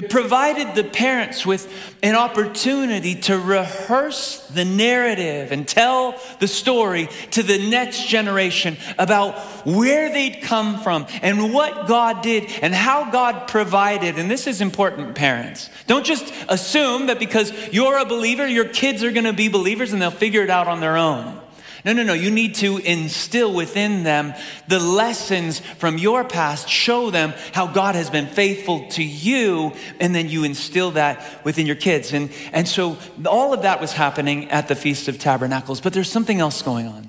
It 0.00 0.08
provided 0.08 0.74
the 0.74 0.84
parents 0.84 1.44
with 1.44 1.70
an 2.02 2.14
opportunity 2.14 3.16
to 3.16 3.38
rehearse 3.38 4.46
the 4.46 4.64
narrative 4.64 5.52
and 5.52 5.68
tell 5.68 6.18
the 6.38 6.48
story 6.48 7.10
to 7.32 7.42
the 7.42 7.68
next 7.68 8.06
generation 8.06 8.78
about 8.96 9.38
where 9.66 10.10
they'd 10.10 10.40
come 10.40 10.80
from 10.80 11.06
and 11.20 11.52
what 11.52 11.86
God 11.86 12.22
did 12.22 12.50
and 12.62 12.74
how 12.74 13.10
God 13.10 13.46
provided. 13.46 14.18
And 14.18 14.30
this 14.30 14.46
is 14.46 14.62
important, 14.62 15.14
parents. 15.14 15.68
Don't 15.86 16.06
just 16.06 16.32
assume 16.48 17.08
that 17.08 17.18
because 17.18 17.52
you're 17.70 17.98
a 17.98 18.06
believer, 18.06 18.48
your 18.48 18.64
kids 18.64 19.04
are 19.04 19.12
going 19.12 19.24
to 19.24 19.34
be 19.34 19.48
believers 19.48 19.92
and 19.92 20.00
they'll 20.00 20.10
figure 20.10 20.40
it 20.40 20.48
out 20.48 20.66
on 20.66 20.80
their 20.80 20.96
own. 20.96 21.38
No, 21.84 21.92
no, 21.92 22.02
no. 22.02 22.12
You 22.12 22.30
need 22.30 22.56
to 22.56 22.78
instill 22.78 23.54
within 23.54 24.02
them 24.02 24.34
the 24.68 24.78
lessons 24.78 25.60
from 25.78 25.98
your 25.98 26.24
past, 26.24 26.68
show 26.68 27.10
them 27.10 27.32
how 27.52 27.66
God 27.66 27.94
has 27.94 28.10
been 28.10 28.26
faithful 28.26 28.88
to 28.90 29.02
you, 29.02 29.72
and 29.98 30.14
then 30.14 30.28
you 30.28 30.44
instill 30.44 30.92
that 30.92 31.44
within 31.44 31.66
your 31.66 31.76
kids. 31.76 32.12
And, 32.12 32.30
and 32.52 32.68
so 32.68 32.98
all 33.26 33.54
of 33.54 33.62
that 33.62 33.80
was 33.80 33.92
happening 33.92 34.50
at 34.50 34.68
the 34.68 34.74
Feast 34.74 35.08
of 35.08 35.18
Tabernacles, 35.18 35.80
but 35.80 35.92
there's 35.92 36.10
something 36.10 36.40
else 36.40 36.60
going 36.62 36.86
on. 36.86 37.08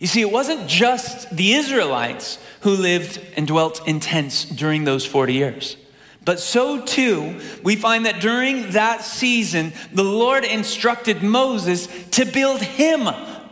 You 0.00 0.06
see, 0.06 0.22
it 0.22 0.32
wasn't 0.32 0.66
just 0.66 1.30
the 1.30 1.52
Israelites 1.52 2.38
who 2.60 2.70
lived 2.70 3.20
and 3.36 3.46
dwelt 3.46 3.86
in 3.86 4.00
tents 4.00 4.44
during 4.44 4.84
those 4.84 5.04
40 5.04 5.34
years. 5.34 5.76
But 6.24 6.40
so 6.40 6.82
too, 6.84 7.40
we 7.62 7.76
find 7.76 8.06
that 8.06 8.20
during 8.20 8.70
that 8.72 9.02
season, 9.02 9.72
the 9.92 10.04
Lord 10.04 10.44
instructed 10.44 11.22
Moses 11.22 11.86
to 12.12 12.24
build 12.24 12.60
him 12.62 13.08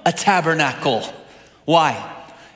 a 0.08 0.12
tabernacle. 0.12 1.02
Why? 1.66 2.14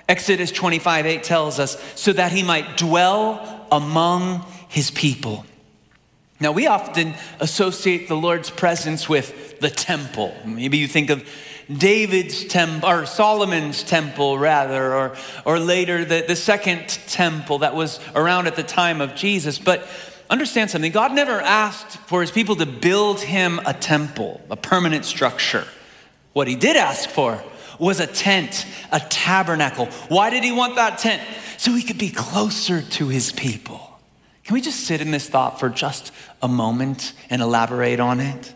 Exodus 0.09 0.50
25 0.50 1.04
8 1.04 1.23
tells 1.23 1.59
us, 1.59 1.78
so 1.94 2.14
that 2.14 2.32
he 2.32 2.42
might 2.42 2.78
dwell 2.78 3.66
among 3.71 4.47
his 4.68 4.90
people. 4.90 5.44
Now, 6.40 6.52
we 6.52 6.66
often 6.66 7.12
associate 7.40 8.09
the 8.09 8.16
Lord's 8.16 8.49
presence 8.49 9.06
with 9.06 9.61
the 9.61 9.68
temple. 9.68 10.35
Maybe 10.47 10.78
you 10.78 10.88
think 10.88 11.11
of 11.11 11.28
David's 11.71 12.47
temple, 12.47 12.88
or 12.88 13.04
Solomon's 13.04 13.82
temple, 13.82 14.38
rather, 14.38 14.94
or, 14.94 15.16
or 15.44 15.61
later 15.61 16.06
the, 16.06 16.25
the 16.26 16.37
second 16.37 16.88
temple 17.06 17.59
that 17.59 17.75
was 17.75 18.00
around 18.14 18.47
at 18.47 18.56
the 18.56 18.62
time 18.62 19.02
of 19.02 19.14
Jesus. 19.14 19.59
But 19.59 19.87
understand 20.30 20.71
something 20.71 20.90
God 20.90 21.12
never 21.12 21.38
asked 21.38 21.99
for 22.09 22.23
his 22.23 22.30
people 22.30 22.56
to 22.56 22.66
build 22.66 23.21
him 23.21 23.61
a 23.66 23.75
temple, 23.75 24.40
a 24.50 24.56
permanent 24.56 25.04
structure. 25.04 25.66
What 26.33 26.49
he 26.49 26.57
did 26.57 26.77
ask 26.77 27.09
for 27.09 27.43
was 27.79 28.01
a 28.01 28.07
tent, 28.07 28.67
a 28.91 29.01
tabernacle. 29.01 29.87
Why 30.09 30.31
did 30.31 30.45
he 30.45 30.53
want 30.53 30.77
that 30.77 30.99
tent? 30.99 31.23
So 31.59 31.75
he 31.75 31.83
could 31.83 31.99
be 31.99 32.11
closer 32.11 32.83
to 32.83 33.09
his 33.09 33.33
people. 33.33 34.01
Can 34.45 34.55
we 34.55 34.61
just 34.61 34.81
sit 34.81 35.01
in 35.01 35.11
this 35.11 35.29
thought 35.29 35.61
for 35.61 35.69
just 35.69 36.12
a 36.41 36.49
moment 36.49 37.12
and 37.31 37.41
elaborate 37.41 38.01
on 38.01 38.21
it? 38.21 38.55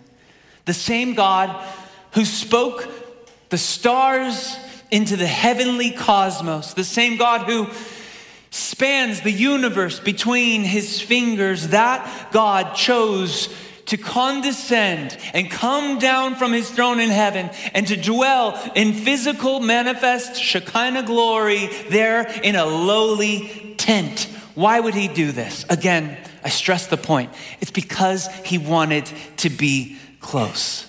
The 0.64 0.74
same 0.74 1.14
God 1.14 1.64
who 2.12 2.24
spoke 2.24 2.88
the 3.50 3.58
stars 3.58 4.58
into 4.90 5.16
the 5.16 5.26
heavenly 5.26 5.90
cosmos, 5.90 6.74
the 6.74 6.84
same 6.84 7.16
God 7.16 7.42
who 7.42 7.68
spans 8.50 9.20
the 9.20 9.32
universe 9.32 10.00
between 10.00 10.62
his 10.62 11.00
fingers, 11.00 11.68
that 11.68 12.32
God 12.32 12.74
chose 12.74 13.48
to 13.86 13.96
condescend 13.96 15.16
and 15.32 15.50
come 15.50 15.98
down 15.98 16.34
from 16.34 16.52
his 16.52 16.70
throne 16.70 17.00
in 17.00 17.10
heaven 17.10 17.50
and 17.72 17.86
to 17.88 17.96
dwell 17.96 18.60
in 18.74 18.92
physical, 18.92 19.60
manifest 19.60 20.40
Shekinah 20.40 21.04
glory 21.04 21.68
there 21.88 22.26
in 22.42 22.56
a 22.56 22.66
lowly 22.66 23.74
tent. 23.76 24.28
Why 24.54 24.80
would 24.80 24.94
he 24.94 25.08
do 25.08 25.32
this? 25.32 25.64
Again, 25.68 26.16
I 26.42 26.48
stress 26.48 26.86
the 26.86 26.96
point. 26.96 27.32
It's 27.60 27.70
because 27.70 28.26
he 28.44 28.58
wanted 28.58 29.10
to 29.38 29.50
be 29.50 29.98
close. 30.20 30.86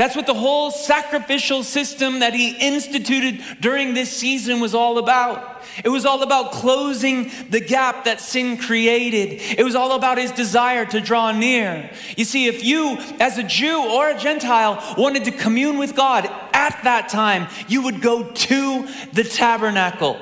That's 0.00 0.16
what 0.16 0.26
the 0.26 0.32
whole 0.32 0.70
sacrificial 0.70 1.62
system 1.62 2.20
that 2.20 2.32
he 2.32 2.52
instituted 2.52 3.44
during 3.60 3.92
this 3.92 4.10
season 4.10 4.58
was 4.58 4.74
all 4.74 4.96
about. 4.96 5.62
It 5.84 5.90
was 5.90 6.06
all 6.06 6.22
about 6.22 6.52
closing 6.52 7.30
the 7.50 7.60
gap 7.60 8.06
that 8.06 8.18
sin 8.18 8.56
created. 8.56 9.42
It 9.58 9.62
was 9.62 9.74
all 9.74 9.92
about 9.92 10.16
his 10.16 10.32
desire 10.32 10.86
to 10.86 11.02
draw 11.02 11.32
near. 11.32 11.90
You 12.16 12.24
see, 12.24 12.46
if 12.46 12.64
you, 12.64 12.96
as 13.20 13.36
a 13.36 13.42
Jew 13.42 13.78
or 13.92 14.08
a 14.08 14.18
Gentile, 14.18 14.82
wanted 14.96 15.24
to 15.26 15.32
commune 15.32 15.76
with 15.76 15.94
God 15.94 16.24
at 16.54 16.80
that 16.84 17.10
time, 17.10 17.48
you 17.68 17.82
would 17.82 18.00
go 18.00 18.24
to 18.24 18.88
the 19.12 19.22
tabernacle. 19.22 20.18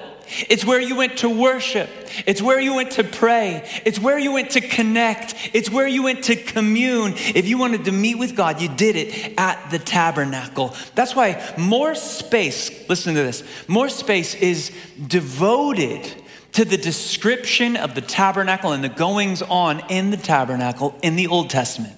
It's 0.48 0.64
where 0.64 0.80
you 0.80 0.96
went 0.96 1.18
to 1.18 1.28
worship. 1.28 1.90
It's 2.26 2.42
where 2.42 2.60
you 2.60 2.74
went 2.74 2.92
to 2.92 3.04
pray. 3.04 3.68
It's 3.84 3.98
where 3.98 4.18
you 4.18 4.32
went 4.32 4.50
to 4.52 4.60
connect. 4.60 5.50
It's 5.52 5.70
where 5.70 5.86
you 5.86 6.02
went 6.02 6.24
to 6.24 6.36
commune. 6.36 7.14
If 7.16 7.46
you 7.46 7.58
wanted 7.58 7.84
to 7.86 7.92
meet 7.92 8.16
with 8.16 8.36
God, 8.36 8.60
you 8.60 8.68
did 8.68 8.96
it 8.96 9.34
at 9.38 9.70
the 9.70 9.78
tabernacle. 9.78 10.74
That's 10.94 11.14
why 11.14 11.54
more 11.56 11.94
space, 11.94 12.88
listen 12.88 13.14
to 13.14 13.22
this, 13.22 13.42
more 13.68 13.88
space 13.88 14.34
is 14.34 14.72
devoted 15.06 16.10
to 16.52 16.64
the 16.64 16.76
description 16.76 17.76
of 17.76 17.94
the 17.94 18.00
tabernacle 18.00 18.72
and 18.72 18.82
the 18.82 18.88
goings 18.88 19.42
on 19.42 19.80
in 19.90 20.10
the 20.10 20.16
tabernacle 20.16 20.98
in 21.02 21.16
the 21.16 21.26
Old 21.26 21.50
Testament. 21.50 21.94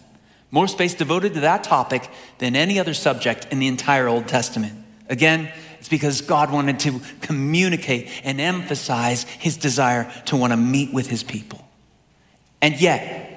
More 0.51 0.67
space 0.67 0.95
devoted 0.95 1.35
to 1.35 1.41
that 1.41 1.63
topic 1.63 2.11
than 2.39 2.57
any 2.57 2.79
other 2.79 2.95
subject 2.95 3.47
in 3.53 3.61
the 3.61 3.69
entire 3.69 4.09
Old 4.09 4.27
Testament. 4.27 4.75
Again, 5.09 5.53
it's 5.81 5.89
because 5.89 6.21
God 6.21 6.53
wanted 6.53 6.79
to 6.81 7.01
communicate 7.21 8.09
and 8.23 8.41
emphasize 8.41 9.25
his 9.25 9.57
desire 9.57 10.13
to 10.27 10.37
want 10.37 10.53
to 10.53 10.57
meet 10.57 10.93
with 10.93 11.09
his 11.09 11.25
people. 11.25 11.67
And 12.63 12.81
yet, 12.81 13.31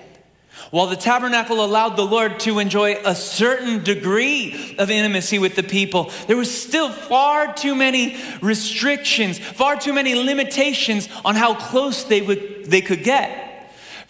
While 0.73 0.87
the 0.87 0.95
tabernacle 0.95 1.63
allowed 1.63 1.97
the 1.97 2.05
Lord 2.05 2.39
to 2.41 2.57
enjoy 2.57 2.95
a 3.05 3.13
certain 3.13 3.83
degree 3.83 4.75
of 4.79 4.89
intimacy 4.89 5.37
with 5.37 5.55
the 5.55 5.61
people, 5.61 6.11
there 6.25 6.35
was 6.35 6.49
still 6.49 6.89
far 6.89 7.53
too 7.53 7.75
many 7.75 8.17
restrictions, 8.41 9.37
far 9.37 9.75
too 9.75 9.93
many 9.93 10.15
limitations 10.15 11.09
on 11.23 11.35
how 11.35 11.53
close 11.53 12.05
they, 12.05 12.23
would, 12.23 12.65
they 12.65 12.81
could 12.81 13.03
get. 13.03 13.52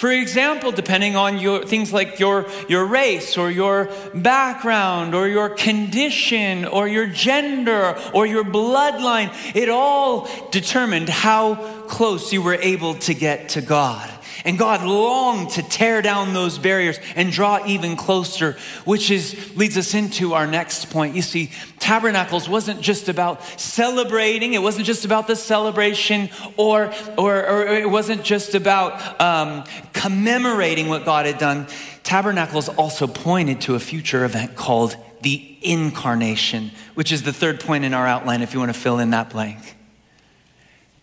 For 0.04 0.12
example, 0.12 0.74
depending 0.74 1.16
on 1.16 1.40
your 1.40 1.64
things 1.64 1.94
like 1.94 2.20
your, 2.20 2.46
your 2.68 2.86
race 2.86 3.38
or 3.38 3.50
your 3.50 3.90
background 4.14 5.16
or 5.16 5.30
your 5.30 5.48
condition 5.48 6.66
or 6.66 6.90
your 6.90 7.08
gender 7.08 7.98
or 8.14 8.26
your 8.26 8.44
bloodline, 8.44 9.32
it 9.56 9.70
all 9.70 10.28
determined 10.52 11.08
how 11.08 11.56
close 11.88 12.34
you 12.34 12.42
were 12.42 12.56
able 12.56 12.96
to 12.96 13.14
get 13.14 13.48
to 13.56 13.62
God. 13.62 14.10
And 14.44 14.60
God 14.60 14.86
longed 14.86 15.52
to 15.52 15.64
tear 15.64 16.02
down 16.02 16.34
those 16.34 16.58
barriers 16.58 17.00
and 17.16 17.32
draw 17.32 17.66
even 17.66 17.96
closer, 17.96 18.58
which 18.84 19.10
is 19.10 19.56
leads 19.56 19.78
us 19.78 19.94
into 19.94 20.34
our 20.34 20.46
next 20.46 20.90
point. 20.90 21.16
You 21.16 21.22
see, 21.22 21.50
tabernacles 21.84 22.48
wasn't 22.48 22.80
just 22.80 23.10
about 23.10 23.44
celebrating, 23.60 24.54
it 24.54 24.62
wasn't 24.62 24.86
just 24.86 25.04
about 25.04 25.28
the 25.28 25.36
celebration, 25.36 26.30
or, 26.56 26.94
or, 27.18 27.46
or 27.46 27.68
it 27.68 27.90
wasn't 27.90 28.24
just 28.24 28.56
about 28.56 29.20
um, 29.20 29.66
commemorating 29.92 30.88
what 30.88 31.04
God 31.04 31.26
had 31.26 31.38
done. 31.38 31.68
Tabernacles 32.04 32.70
also 32.70 33.06
pointed 33.06 33.60
to 33.62 33.76
a 33.76 33.82
future 33.82 34.24
event 34.24 34.56
called 34.56 34.96
the 35.24 35.58
incarnation, 35.62 36.72
which 36.94 37.12
is 37.12 37.24
the 37.24 37.34
third 37.34 37.60
point 37.60 37.84
in 37.84 37.94
our 37.94 38.08
outline 38.08 38.42
if 38.42 38.54
you 38.54 38.62
want 38.62 38.74
to 38.74 38.80
fill 38.80 39.00
in 39.00 39.10
that 39.10 39.30
blank. 39.30 39.76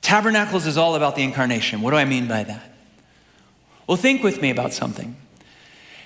Tabernacles 0.00 0.66
is 0.66 0.78
all 0.78 0.94
about 0.94 1.14
the 1.14 1.22
incarnation. 1.22 1.82
What 1.82 1.90
do 1.90 1.98
I 1.98 2.06
mean 2.06 2.26
by 2.26 2.42
that? 2.44 2.72
Well, 3.86 3.98
think 3.98 4.22
with 4.22 4.40
me 4.40 4.48
about 4.48 4.72
something. 4.72 5.14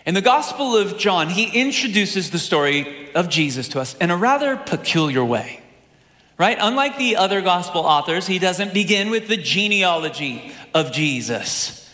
In 0.07 0.13
the 0.13 0.21
Gospel 0.21 0.77
of 0.77 0.99
John, 0.99 1.31
he 1.31 1.47
introduces 1.59 2.31
the 2.31 2.39
story 2.39 3.11
of 3.15 3.31
Jesus 3.31 3.69
to 3.69 3.81
us 3.81 3.95
in 3.97 4.11
a 4.11 4.17
rather 4.17 4.57
peculiar 4.57 5.25
way. 5.25 5.63
Right? 6.37 6.59
Unlike 6.61 6.99
the 6.99 7.17
other 7.17 7.41
gospel 7.41 7.83
authors, 7.83 8.27
he 8.27 8.41
doesn't 8.41 8.75
begin 8.75 9.09
with 9.09 9.29
the 9.29 9.37
genealogy 9.37 10.53
of 10.75 10.91
Jesus. 10.93 11.89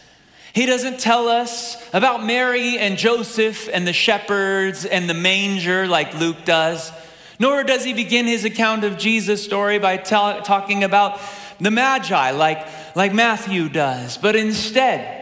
He 0.55 0.65
doesn't 0.67 0.99
tell 0.99 1.29
us 1.29 1.77
about 1.93 2.25
Mary 2.25 2.79
and 2.79 2.97
Joseph 2.97 3.69
and 3.71 3.87
the 3.87 3.93
shepherds 3.93 4.87
and 4.87 5.09
the 5.09 5.15
manger 5.15 5.87
like 5.87 6.19
Luke 6.19 6.45
does. 6.47 6.91
Nor 7.39 7.65
does 7.65 7.85
he 7.85 7.93
begin 7.93 8.27
his 8.27 8.45
account 8.45 8.83
of 8.83 8.99
Jesus' 8.99 9.45
story 9.45 9.79
by 9.79 9.99
talking 9.99 10.85
about 10.85 11.21
the 11.61 11.71
Magi 11.71 12.31
like, 12.31 12.67
like 12.97 13.13
Matthew 13.13 13.69
does. 13.69 14.17
But 14.17 14.37
instead, 14.37 15.20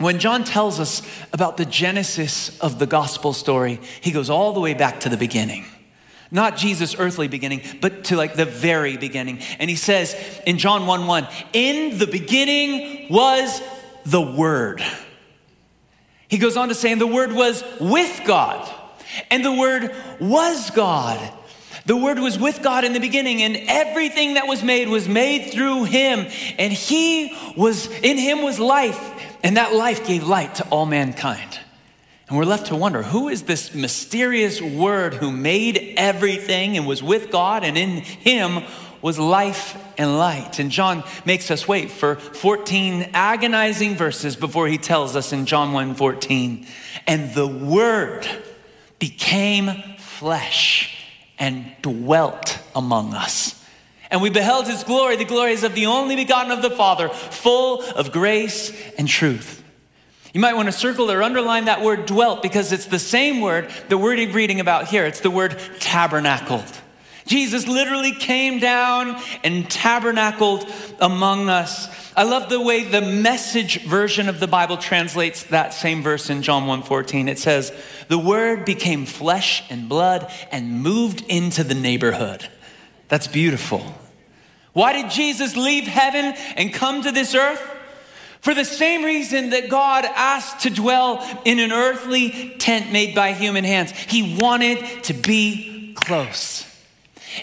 when 0.00 0.18
John 0.18 0.44
tells 0.44 0.80
us 0.80 1.02
about 1.32 1.56
the 1.56 1.64
genesis 1.64 2.58
of 2.60 2.78
the 2.78 2.86
gospel 2.86 3.32
story, 3.32 3.80
he 4.00 4.12
goes 4.12 4.30
all 4.30 4.52
the 4.52 4.60
way 4.60 4.74
back 4.74 5.00
to 5.00 5.08
the 5.08 5.16
beginning. 5.16 5.66
Not 6.30 6.56
Jesus' 6.56 6.96
earthly 6.98 7.28
beginning, 7.28 7.62
but 7.80 8.04
to 8.04 8.16
like 8.16 8.34
the 8.34 8.44
very 8.44 8.96
beginning. 8.96 9.40
And 9.58 9.68
he 9.68 9.76
says 9.76 10.16
in 10.46 10.58
John 10.58 10.86
1 10.86 11.06
1, 11.06 11.28
in 11.52 11.98
the 11.98 12.06
beginning 12.06 13.12
was 13.12 13.60
the 14.06 14.22
Word. 14.22 14.82
He 16.28 16.38
goes 16.38 16.56
on 16.56 16.68
to 16.68 16.74
say, 16.74 16.92
and 16.92 17.00
the 17.00 17.06
Word 17.06 17.32
was 17.32 17.64
with 17.80 18.22
God, 18.24 18.72
and 19.30 19.44
the 19.44 19.52
Word 19.52 19.94
was 20.20 20.70
God. 20.70 21.18
The 21.86 21.96
Word 21.96 22.18
was 22.18 22.38
with 22.38 22.62
God 22.62 22.84
in 22.84 22.92
the 22.92 23.00
beginning, 23.00 23.42
and 23.42 23.56
everything 23.66 24.34
that 24.34 24.46
was 24.46 24.62
made 24.62 24.88
was 24.88 25.08
made 25.08 25.50
through 25.52 25.84
Him. 25.84 26.26
And 26.58 26.72
He 26.72 27.36
was, 27.56 27.86
in 27.86 28.18
Him 28.18 28.42
was 28.42 28.58
life, 28.58 29.00
and 29.42 29.56
that 29.56 29.74
life 29.74 30.06
gave 30.06 30.26
light 30.26 30.56
to 30.56 30.68
all 30.68 30.86
mankind. 30.86 31.58
And 32.28 32.38
we're 32.38 32.44
left 32.44 32.66
to 32.66 32.76
wonder 32.76 33.02
who 33.02 33.28
is 33.28 33.42
this 33.44 33.74
mysterious 33.74 34.60
Word 34.60 35.14
who 35.14 35.32
made 35.32 35.94
everything 35.96 36.76
and 36.76 36.86
was 36.86 37.02
with 37.02 37.30
God, 37.30 37.64
and 37.64 37.76
in 37.76 38.02
Him 38.02 38.62
was 39.02 39.18
life 39.18 39.76
and 39.96 40.18
light. 40.18 40.58
And 40.58 40.70
John 40.70 41.02
makes 41.24 41.50
us 41.50 41.66
wait 41.66 41.90
for 41.90 42.16
14 42.16 43.10
agonizing 43.14 43.96
verses 43.96 44.36
before 44.36 44.68
he 44.68 44.78
tells 44.78 45.16
us 45.16 45.32
in 45.32 45.46
John 45.46 45.72
1 45.72 45.94
14, 45.94 46.66
and 47.06 47.34
the 47.34 47.46
Word 47.46 48.28
became 48.98 49.70
flesh 49.96 50.99
and 51.40 51.72
dwelt 51.82 52.58
among 52.76 53.14
us. 53.14 53.56
And 54.10 54.20
we 54.20 54.30
beheld 54.30 54.66
his 54.66 54.84
glory, 54.84 55.16
the 55.16 55.24
glories 55.24 55.64
of 55.64 55.74
the 55.74 55.86
only 55.86 56.16
begotten 56.16 56.52
of 56.52 56.62
the 56.62 56.70
Father, 56.70 57.08
full 57.08 57.82
of 57.82 58.12
grace 58.12 58.72
and 58.98 59.08
truth. 59.08 59.64
You 60.32 60.40
might 60.40 60.54
want 60.54 60.66
to 60.66 60.72
circle 60.72 61.10
or 61.10 61.22
underline 61.22 61.64
that 61.64 61.82
word 61.82 62.06
dwelt 62.06 62.42
because 62.42 62.70
it's 62.70 62.86
the 62.86 62.98
same 62.98 63.40
word 63.40 63.70
that 63.88 63.98
we're 63.98 64.30
reading 64.30 64.60
about 64.60 64.86
here. 64.86 65.04
It's 65.06 65.20
the 65.20 65.30
word 65.30 65.58
tabernacled. 65.80 66.80
Jesus 67.26 67.66
literally 67.66 68.12
came 68.12 68.58
down 68.58 69.20
and 69.44 69.70
tabernacled 69.70 70.66
among 71.00 71.48
us. 71.48 71.88
I 72.16 72.24
love 72.24 72.48
the 72.48 72.60
way 72.60 72.84
the 72.84 73.00
message 73.00 73.82
version 73.84 74.28
of 74.28 74.40
the 74.40 74.48
Bible 74.48 74.76
translates 74.76 75.44
that 75.44 75.74
same 75.74 76.02
verse 76.02 76.28
in 76.30 76.42
John 76.42 76.66
1:14. 76.66 77.28
It 77.28 77.38
says, 77.38 77.72
"The 78.08 78.18
word 78.18 78.64
became 78.64 79.06
flesh 79.06 79.62
and 79.70 79.88
blood 79.88 80.30
and 80.50 80.82
moved 80.82 81.22
into 81.28 81.62
the 81.62 81.74
neighborhood." 81.74 82.48
That's 83.08 83.26
beautiful. 83.26 83.94
Why 84.72 84.92
did 84.92 85.10
Jesus 85.10 85.56
leave 85.56 85.86
heaven 85.86 86.34
and 86.56 86.72
come 86.72 87.02
to 87.02 87.12
this 87.12 87.34
earth? 87.34 87.62
For 88.40 88.54
the 88.54 88.64
same 88.64 89.04
reason 89.04 89.50
that 89.50 89.68
God 89.68 90.04
asked 90.04 90.60
to 90.60 90.70
dwell 90.70 91.22
in 91.44 91.58
an 91.58 91.72
earthly 91.72 92.54
tent 92.58 92.90
made 92.90 93.14
by 93.14 93.32
human 93.32 93.64
hands. 93.64 93.92
He 94.08 94.36
wanted 94.36 95.04
to 95.04 95.12
be 95.12 95.92
close. 95.94 96.64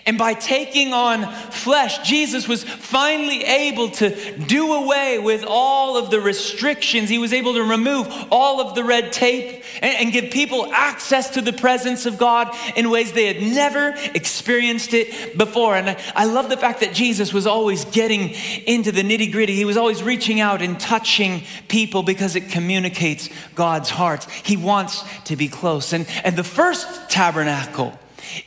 And 0.05 0.17
by 0.17 0.33
taking 0.33 0.93
on 0.93 1.31
flesh, 1.51 1.99
Jesus 2.07 2.47
was 2.47 2.63
finally 2.63 3.43
able 3.43 3.89
to 3.91 4.37
do 4.37 4.73
away 4.73 5.19
with 5.19 5.43
all 5.47 5.97
of 5.97 6.11
the 6.11 6.19
restrictions. 6.19 7.09
He 7.09 7.17
was 7.17 7.33
able 7.33 7.53
to 7.53 7.63
remove 7.63 8.07
all 8.31 8.61
of 8.61 8.75
the 8.75 8.83
red 8.83 9.11
tape 9.11 9.63
and, 9.81 9.97
and, 9.97 10.11
give 10.11 10.31
people 10.31 10.71
access 10.73 11.31
to 11.31 11.41
the 11.41 11.53
presence 11.53 12.05
of 12.05 12.17
God 12.17 12.55
in 12.75 12.89
ways 12.89 13.11
they 13.11 13.27
had 13.27 13.41
never 13.41 13.93
experienced 14.13 14.93
it 14.93 15.37
before. 15.37 15.75
And 15.75 15.91
I, 15.91 16.01
I 16.15 16.25
love 16.25 16.49
the 16.49 16.57
fact 16.57 16.79
that 16.79 16.93
Jesus 16.93 17.33
was 17.33 17.45
always 17.45 17.85
getting 17.85 18.31
into 18.65 18.91
the 18.91 19.03
nitty 19.03 19.31
gritty. 19.31 19.55
He 19.55 19.65
was 19.65 19.77
always 19.77 20.01
reaching 20.01 20.39
out 20.39 20.61
and 20.61 20.79
touching 20.79 21.43
people 21.67 22.03
because 22.03 22.35
it 22.35 22.49
communicates 22.49 23.29
God's 23.55 23.89
heart. 23.89 24.25
He 24.43 24.57
wants 24.57 25.03
to 25.25 25.35
be 25.35 25.47
close. 25.47 25.93
And, 25.93 26.07
and 26.23 26.35
the 26.35 26.43
first 26.43 27.09
tabernacle, 27.09 27.97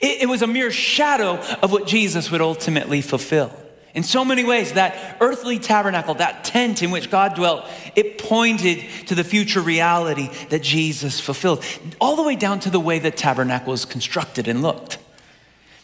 it, 0.00 0.22
it 0.22 0.28
was 0.28 0.42
a 0.42 0.46
mere 0.46 0.70
shadow 0.70 1.36
of 1.62 1.72
what 1.72 1.86
Jesus 1.86 2.30
would 2.30 2.40
ultimately 2.40 3.00
fulfill. 3.00 3.52
In 3.92 4.04
so 4.04 4.24
many 4.24 4.44
ways, 4.44 4.74
that 4.74 5.16
earthly 5.20 5.58
tabernacle, 5.58 6.14
that 6.14 6.44
tent 6.44 6.82
in 6.82 6.92
which 6.92 7.10
God 7.10 7.34
dwelt, 7.34 7.68
it 7.96 8.18
pointed 8.18 8.84
to 9.06 9.16
the 9.16 9.24
future 9.24 9.60
reality 9.60 10.30
that 10.50 10.62
Jesus 10.62 11.18
fulfilled, 11.18 11.64
all 12.00 12.14
the 12.14 12.22
way 12.22 12.36
down 12.36 12.60
to 12.60 12.70
the 12.70 12.78
way 12.78 13.00
the 13.00 13.10
tabernacle 13.10 13.72
was 13.72 13.84
constructed 13.84 14.46
and 14.46 14.62
looked. 14.62 14.98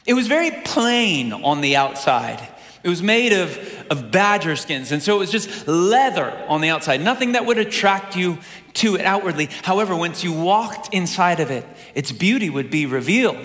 It 0.06 0.14
was 0.14 0.28
very 0.28 0.52
plain 0.64 1.32
on 1.32 1.62
the 1.62 1.74
outside. 1.74 2.48
It 2.84 2.88
was 2.88 3.02
made 3.02 3.32
of, 3.32 3.58
of 3.90 4.12
badger 4.12 4.54
skins, 4.54 4.92
and 4.92 5.02
so 5.02 5.16
it 5.16 5.18
was 5.18 5.32
just 5.32 5.66
leather 5.66 6.30
on 6.46 6.60
the 6.60 6.68
outside, 6.68 7.02
nothing 7.02 7.32
that 7.32 7.44
would 7.44 7.58
attract 7.58 8.14
you 8.14 8.38
to 8.74 8.94
it 8.94 9.04
outwardly. 9.04 9.48
However, 9.64 9.96
once 9.96 10.22
you 10.22 10.32
walked 10.32 10.94
inside 10.94 11.40
of 11.40 11.50
it, 11.50 11.66
its 11.96 12.12
beauty 12.12 12.48
would 12.48 12.70
be 12.70 12.86
revealed. 12.86 13.44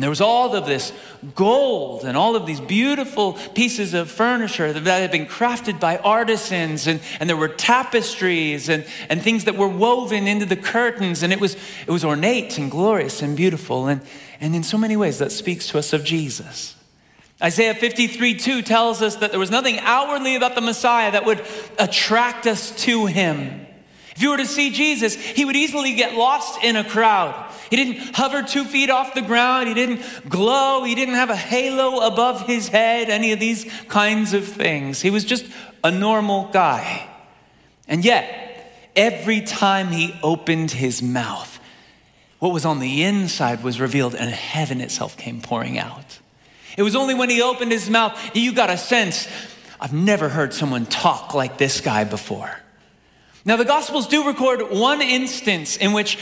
And 0.00 0.02
there 0.02 0.08
was 0.08 0.22
all 0.22 0.54
of 0.54 0.64
this 0.64 0.94
gold 1.34 2.04
and 2.04 2.16
all 2.16 2.34
of 2.34 2.46
these 2.46 2.58
beautiful 2.58 3.34
pieces 3.34 3.92
of 3.92 4.10
furniture 4.10 4.72
that 4.72 4.86
had 4.86 5.10
been 5.10 5.26
crafted 5.26 5.78
by 5.78 5.98
artisans, 5.98 6.86
and, 6.86 7.02
and 7.20 7.28
there 7.28 7.36
were 7.36 7.48
tapestries 7.48 8.70
and, 8.70 8.86
and 9.10 9.20
things 9.20 9.44
that 9.44 9.56
were 9.56 9.68
woven 9.68 10.26
into 10.26 10.46
the 10.46 10.56
curtains, 10.56 11.22
and 11.22 11.34
it 11.34 11.38
was, 11.38 11.54
it 11.86 11.90
was 11.90 12.02
ornate 12.02 12.56
and 12.56 12.70
glorious 12.70 13.20
and 13.20 13.36
beautiful. 13.36 13.88
And, 13.88 14.00
and 14.40 14.56
in 14.56 14.62
so 14.62 14.78
many 14.78 14.96
ways, 14.96 15.18
that 15.18 15.32
speaks 15.32 15.68
to 15.68 15.78
us 15.78 15.92
of 15.92 16.02
Jesus. 16.02 16.76
Isaiah 17.42 17.74
53 17.74 18.36
2 18.38 18.62
tells 18.62 19.02
us 19.02 19.16
that 19.16 19.32
there 19.32 19.38
was 19.38 19.50
nothing 19.50 19.80
outwardly 19.80 20.34
about 20.34 20.54
the 20.54 20.62
Messiah 20.62 21.10
that 21.10 21.26
would 21.26 21.44
attract 21.78 22.46
us 22.46 22.70
to 22.84 23.04
him. 23.04 23.66
If 24.20 24.24
you 24.24 24.32
were 24.32 24.36
to 24.36 24.46
see 24.46 24.68
Jesus, 24.68 25.14
he 25.14 25.46
would 25.46 25.56
easily 25.56 25.94
get 25.94 26.14
lost 26.14 26.62
in 26.62 26.76
a 26.76 26.84
crowd. 26.84 27.50
He 27.70 27.76
didn't 27.76 28.14
hover 28.14 28.42
two 28.42 28.64
feet 28.64 28.90
off 28.90 29.14
the 29.14 29.22
ground. 29.22 29.68
He 29.68 29.72
didn't 29.72 30.28
glow. 30.28 30.84
He 30.84 30.94
didn't 30.94 31.14
have 31.14 31.30
a 31.30 31.36
halo 31.36 32.06
above 32.06 32.46
his 32.46 32.68
head, 32.68 33.08
any 33.08 33.32
of 33.32 33.40
these 33.40 33.64
kinds 33.88 34.34
of 34.34 34.44
things. 34.46 35.00
He 35.00 35.08
was 35.08 35.24
just 35.24 35.46
a 35.82 35.90
normal 35.90 36.50
guy. 36.52 37.08
And 37.88 38.04
yet, 38.04 38.90
every 38.94 39.40
time 39.40 39.88
he 39.88 40.14
opened 40.22 40.72
his 40.72 41.00
mouth, 41.02 41.58
what 42.40 42.52
was 42.52 42.66
on 42.66 42.78
the 42.78 43.02
inside 43.02 43.64
was 43.64 43.80
revealed, 43.80 44.14
and 44.14 44.28
heaven 44.28 44.82
itself 44.82 45.16
came 45.16 45.40
pouring 45.40 45.78
out. 45.78 46.18
It 46.76 46.82
was 46.82 46.94
only 46.94 47.14
when 47.14 47.30
he 47.30 47.40
opened 47.40 47.72
his 47.72 47.88
mouth 47.88 48.36
you 48.36 48.52
got 48.52 48.68
a 48.68 48.76
sense 48.76 49.26
I've 49.80 49.94
never 49.94 50.28
heard 50.28 50.52
someone 50.52 50.84
talk 50.84 51.32
like 51.32 51.56
this 51.56 51.80
guy 51.80 52.04
before. 52.04 52.60
Now, 53.44 53.56
the 53.56 53.64
Gospels 53.64 54.06
do 54.06 54.26
record 54.26 54.70
one 54.70 55.00
instance 55.00 55.76
in 55.76 55.92
which 55.92 56.18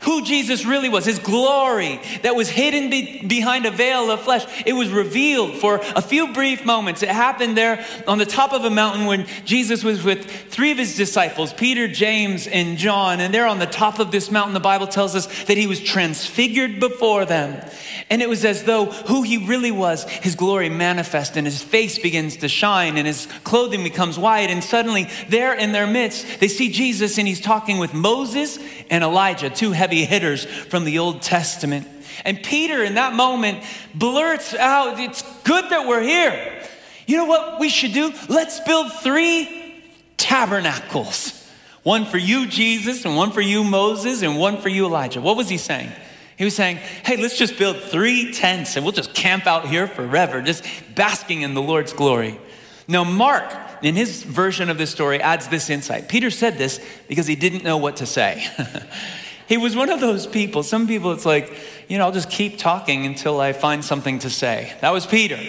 who 0.00 0.24
Jesus 0.24 0.64
really 0.64 0.88
was, 0.88 1.04
his 1.04 1.18
glory 1.18 2.00
that 2.22 2.34
was 2.34 2.48
hidden 2.48 2.88
be- 2.88 3.26
behind 3.26 3.66
a 3.66 3.70
veil 3.70 4.10
of 4.10 4.20
flesh. 4.20 4.44
It 4.64 4.72
was 4.72 4.88
revealed 4.88 5.56
for 5.56 5.80
a 5.94 6.00
few 6.00 6.32
brief 6.32 6.64
moments. 6.64 7.02
It 7.02 7.10
happened 7.10 7.56
there 7.56 7.84
on 8.08 8.18
the 8.18 8.24
top 8.26 8.52
of 8.52 8.64
a 8.64 8.70
mountain 8.70 9.04
when 9.04 9.26
Jesus 9.44 9.84
was 9.84 10.02
with 10.02 10.24
three 10.24 10.70
of 10.70 10.78
his 10.78 10.96
disciples, 10.96 11.52
Peter, 11.52 11.86
James, 11.86 12.46
and 12.46 12.78
John. 12.78 13.20
And 13.20 13.32
there 13.34 13.46
on 13.46 13.58
the 13.58 13.66
top 13.66 13.98
of 13.98 14.10
this 14.10 14.30
mountain, 14.30 14.54
the 14.54 14.60
Bible 14.60 14.86
tells 14.86 15.14
us 15.14 15.26
that 15.44 15.58
he 15.58 15.66
was 15.66 15.80
transfigured 15.80 16.80
before 16.80 17.26
them. 17.26 17.62
And 18.08 18.22
it 18.22 18.28
was 18.28 18.44
as 18.44 18.64
though 18.64 18.86
who 18.86 19.22
he 19.22 19.46
really 19.46 19.70
was, 19.70 20.02
his 20.04 20.34
glory 20.34 20.68
manifests, 20.68 21.36
and 21.36 21.46
his 21.46 21.62
face 21.62 21.98
begins 21.98 22.38
to 22.38 22.48
shine, 22.48 22.96
and 22.96 23.06
his 23.06 23.28
clothing 23.44 23.84
becomes 23.84 24.18
white. 24.18 24.50
And 24.50 24.64
suddenly, 24.64 25.08
there 25.28 25.54
in 25.54 25.70
their 25.70 25.86
midst, 25.86 26.40
they 26.40 26.48
see 26.48 26.72
Jesus, 26.72 27.18
and 27.18 27.28
he's 27.28 27.40
talking 27.40 27.78
with 27.78 27.94
Moses 27.94 28.58
and 28.88 29.04
Elijah, 29.04 29.48
two 29.48 29.70
heavy 29.90 30.04
hitters 30.04 30.44
from 30.44 30.84
the 30.84 31.00
Old 31.00 31.20
Testament. 31.20 31.88
And 32.24 32.40
Peter, 32.44 32.84
in 32.84 32.94
that 32.94 33.12
moment, 33.12 33.64
blurts 33.92 34.54
out, 34.54 35.00
It's 35.00 35.22
good 35.42 35.68
that 35.70 35.88
we're 35.88 36.02
here. 36.02 36.62
You 37.06 37.16
know 37.16 37.24
what 37.24 37.58
we 37.58 37.68
should 37.68 37.92
do? 37.92 38.12
Let's 38.28 38.60
build 38.60 38.92
three 38.92 39.82
tabernacles 40.16 41.36
one 41.82 42.04
for 42.04 42.18
you, 42.18 42.46
Jesus, 42.46 43.04
and 43.04 43.16
one 43.16 43.32
for 43.32 43.40
you, 43.40 43.64
Moses, 43.64 44.22
and 44.22 44.38
one 44.38 44.58
for 44.58 44.68
you, 44.68 44.84
Elijah. 44.84 45.20
What 45.20 45.36
was 45.36 45.48
he 45.48 45.56
saying? 45.56 45.90
He 46.36 46.44
was 46.44 46.54
saying, 46.54 46.76
hey, 46.76 47.16
let's 47.16 47.38
just 47.38 47.58
build 47.58 47.78
three 47.78 48.32
tents 48.32 48.76
and 48.76 48.84
we'll 48.84 48.92
just 48.92 49.14
camp 49.14 49.46
out 49.46 49.66
here 49.66 49.86
forever, 49.86 50.42
just 50.42 50.62
basking 50.94 51.40
in 51.40 51.54
the 51.54 51.62
Lord's 51.62 51.94
glory. 51.94 52.38
Now, 52.86 53.02
Mark, 53.02 53.50
in 53.82 53.94
his 53.94 54.22
version 54.22 54.68
of 54.68 54.76
this 54.76 54.90
story, 54.90 55.22
adds 55.22 55.48
this 55.48 55.70
insight. 55.70 56.08
Peter 56.08 56.30
said 56.30 56.58
this 56.58 56.80
because 57.08 57.26
he 57.26 57.34
didn't 57.34 57.64
know 57.64 57.78
what 57.78 57.96
to 57.96 58.06
say. 58.06 58.46
he 59.50 59.56
was 59.56 59.74
one 59.74 59.90
of 59.90 59.98
those 59.98 60.28
people. 60.28 60.62
Some 60.62 60.86
people, 60.86 61.10
it's 61.10 61.26
like, 61.26 61.52
you 61.88 61.98
know, 61.98 62.04
I'll 62.04 62.12
just 62.12 62.30
keep 62.30 62.56
talking 62.56 63.04
until 63.04 63.40
I 63.40 63.52
find 63.52 63.84
something 63.84 64.20
to 64.20 64.30
say. 64.30 64.72
That 64.80 64.92
was 64.92 65.06
Peter. 65.06 65.40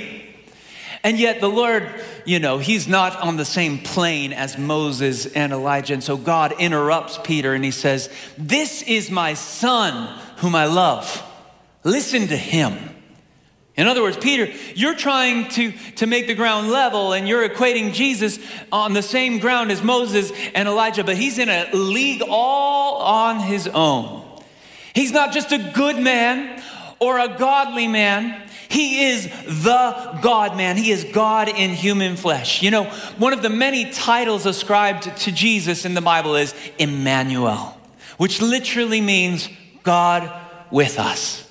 And 1.04 1.20
yet, 1.20 1.40
the 1.40 1.48
Lord, 1.48 1.88
you 2.26 2.40
know, 2.40 2.58
he's 2.58 2.88
not 2.88 3.16
on 3.22 3.38
the 3.38 3.46
same 3.46 3.78
plane 3.78 4.34
as 4.34 4.58
Moses 4.58 5.28
and 5.28 5.54
Elijah. 5.54 5.94
And 5.94 6.04
so 6.04 6.18
God 6.18 6.56
interrupts 6.60 7.20
Peter 7.24 7.54
and 7.54 7.64
he 7.64 7.70
says, 7.70 8.10
This 8.40 8.82
is 8.82 9.12
my 9.12 9.36
son 9.36 10.20
whom 10.38 10.56
I 10.56 10.66
love. 10.66 11.24
Listen 11.84 12.28
to 12.30 12.38
him. 12.38 12.78
In 13.78 13.88
other 13.88 14.02
words, 14.02 14.18
Peter, 14.18 14.52
you're 14.76 14.96
trying 14.96 15.48
to, 15.50 15.72
to 15.96 16.06
make 16.06 16.28
the 16.28 16.34
ground 16.34 16.70
level 16.70 17.14
and 17.14 17.28
you're 17.28 17.48
equating 17.48 17.94
Jesus 17.94 18.38
on 18.72 18.94
the 18.94 19.02
same 19.02 19.40
ground 19.40 19.72
as 19.72 19.82
Moses 19.82 20.32
and 20.54 20.68
Elijah, 20.68 21.04
but 21.04 21.16
he's 21.16 21.40
in 21.40 21.48
a 21.48 21.70
league 21.74 22.22
all 22.28 22.98
on 22.98 23.40
his 23.40 23.68
own. 23.68 24.26
He's 24.94 25.14
not 25.14 25.32
just 25.32 25.54
a 25.54 25.72
good 25.74 25.98
man 25.98 26.62
or 27.00 27.18
a 27.18 27.30
godly 27.30 27.88
man. 27.88 28.46
He 28.68 29.06
is 29.06 29.26
the 29.26 30.20
God 30.22 30.58
man. 30.58 30.76
He 30.76 30.92
is 30.92 31.06
God 31.06 31.48
in 31.48 31.72
human 31.72 32.18
flesh. 32.18 32.62
You 32.62 32.72
know, 32.72 32.84
one 33.18 33.32
of 33.32 33.42
the 33.42 33.50
many 33.50 33.90
titles 33.90 34.46
ascribed 34.46 35.16
to 35.20 35.32
Jesus 35.32 35.86
in 35.86 35.94
the 35.94 36.02
Bible 36.02 36.36
is 36.36 36.54
Emmanuel, 36.78 37.78
which 38.18 38.42
literally 38.42 39.02
means 39.02 39.48
God 39.84 40.30
with 40.72 41.00
us. 41.00 41.50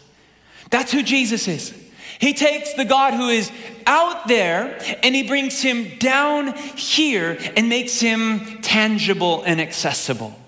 That's 0.69 0.93
who 0.93 1.03
Jesus 1.03 1.49
is. 1.49 1.80
He 2.21 2.35
takes 2.35 2.75
the 2.75 2.85
God 2.85 3.15
who 3.15 3.29
is 3.29 3.51
out 3.87 4.29
there 4.29 4.79
and 5.03 5.15
he 5.15 5.23
brings 5.23 5.63
him 5.63 5.97
down 5.99 6.55
here 6.77 7.39
and 7.57 7.69
makes 7.69 7.99
him 7.99 8.61
tangible 8.61 9.43
and 9.43 9.61
accessible. 9.61 10.39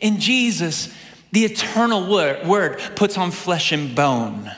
In 0.00 0.20
Jesus, 0.20 0.94
the 1.32 1.44
eternal 1.44 2.08
word, 2.08 2.80
puts 2.94 3.18
on 3.18 3.32
flesh 3.32 3.72
and 3.72 3.94
bone. 3.96 4.50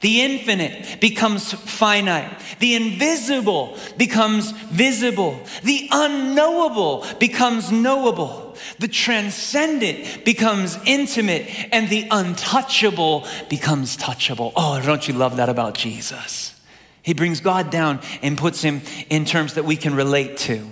The 0.00 0.22
infinite 0.22 1.00
becomes 1.00 1.52
finite. 1.52 2.30
The 2.58 2.74
invisible 2.74 3.76
becomes 3.96 4.50
visible. 4.52 5.40
The 5.62 5.88
unknowable 5.90 7.06
becomes 7.18 7.72
knowable. 7.72 8.49
The 8.78 8.88
transcendent 8.88 10.24
becomes 10.24 10.78
intimate. 10.86 11.48
And 11.72 11.88
the 11.88 12.06
untouchable 12.10 13.26
becomes 13.48 13.96
touchable. 13.96 14.52
Oh, 14.56 14.80
don't 14.80 15.06
you 15.06 15.14
love 15.14 15.36
that 15.36 15.48
about 15.48 15.74
Jesus? 15.74 16.54
He 17.02 17.14
brings 17.14 17.40
God 17.40 17.70
down 17.70 18.00
and 18.22 18.36
puts 18.36 18.62
him 18.62 18.82
in 19.08 19.24
terms 19.24 19.54
that 19.54 19.64
we 19.64 19.76
can 19.76 19.94
relate 19.94 20.36
to. 20.38 20.66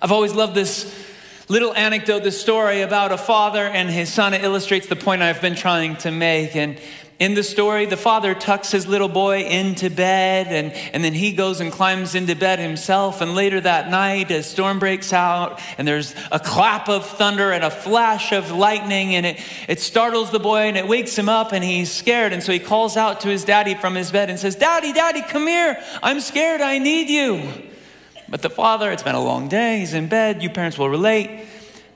I've 0.00 0.12
always 0.12 0.34
loved 0.34 0.54
this 0.54 0.92
little 1.48 1.74
anecdote, 1.74 2.20
this 2.20 2.40
story 2.40 2.80
about 2.80 3.12
a 3.12 3.18
father 3.18 3.66
and 3.66 3.90
his 3.90 4.12
son. 4.12 4.34
It 4.34 4.42
illustrates 4.42 4.86
the 4.86 4.96
point 4.96 5.22
I've 5.22 5.40
been 5.40 5.54
trying 5.54 5.96
to 5.98 6.10
make. 6.10 6.56
And 6.56 6.80
in 7.22 7.34
the 7.34 7.44
story, 7.44 7.86
the 7.86 7.96
father 7.96 8.34
tucks 8.34 8.72
his 8.72 8.88
little 8.88 9.08
boy 9.08 9.44
into 9.44 9.88
bed 9.88 10.48
and, 10.48 10.72
and 10.92 11.04
then 11.04 11.14
he 11.14 11.30
goes 11.30 11.60
and 11.60 11.70
climbs 11.70 12.16
into 12.16 12.34
bed 12.34 12.58
himself. 12.58 13.20
And 13.20 13.36
later 13.36 13.60
that 13.60 13.88
night, 13.88 14.32
a 14.32 14.42
storm 14.42 14.80
breaks 14.80 15.12
out 15.12 15.60
and 15.78 15.86
there's 15.86 16.16
a 16.32 16.40
clap 16.40 16.88
of 16.88 17.06
thunder 17.06 17.52
and 17.52 17.62
a 17.62 17.70
flash 17.70 18.32
of 18.32 18.50
lightning 18.50 19.14
and 19.14 19.24
it, 19.24 19.40
it 19.68 19.78
startles 19.78 20.32
the 20.32 20.40
boy 20.40 20.62
and 20.62 20.76
it 20.76 20.88
wakes 20.88 21.16
him 21.16 21.28
up 21.28 21.52
and 21.52 21.62
he's 21.62 21.92
scared. 21.92 22.32
And 22.32 22.42
so 22.42 22.50
he 22.50 22.58
calls 22.58 22.96
out 22.96 23.20
to 23.20 23.28
his 23.28 23.44
daddy 23.44 23.76
from 23.76 23.94
his 23.94 24.10
bed 24.10 24.28
and 24.28 24.36
says, 24.36 24.56
Daddy, 24.56 24.92
Daddy, 24.92 25.22
come 25.22 25.46
here. 25.46 25.80
I'm 26.02 26.18
scared. 26.18 26.60
I 26.60 26.78
need 26.78 27.08
you. 27.08 27.48
But 28.28 28.42
the 28.42 28.50
father, 28.50 28.90
it's 28.90 29.04
been 29.04 29.14
a 29.14 29.22
long 29.22 29.46
day. 29.48 29.78
He's 29.78 29.94
in 29.94 30.08
bed. 30.08 30.42
You 30.42 30.50
parents 30.50 30.76
will 30.76 30.88
relate. 30.88 31.46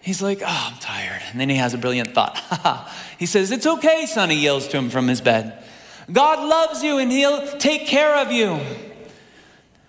He's 0.07 0.23
like, 0.23 0.41
Oh, 0.41 0.69
I'm 0.73 0.79
tired. 0.79 1.21
And 1.33 1.41
then 1.41 1.49
he 1.49 1.57
has 1.57 1.75
a 1.75 1.79
brilliant 1.79 2.15
thought. 2.15 2.39
he 3.19 3.27
says, 3.27 3.51
It's 3.51 3.67
okay, 3.67 4.07
son, 4.07 4.31
he 4.31 4.37
yells 4.37 4.69
to 4.69 4.77
him 4.77 4.89
from 4.89 5.09
his 5.09 5.21
bed. 5.21 5.61
God 6.13 6.49
loves 6.49 6.85
you 6.85 6.99
and 6.99 7.11
he'll 7.11 7.45
take 7.59 7.89
care 7.89 8.15
of 8.19 8.31
you. 8.31 8.61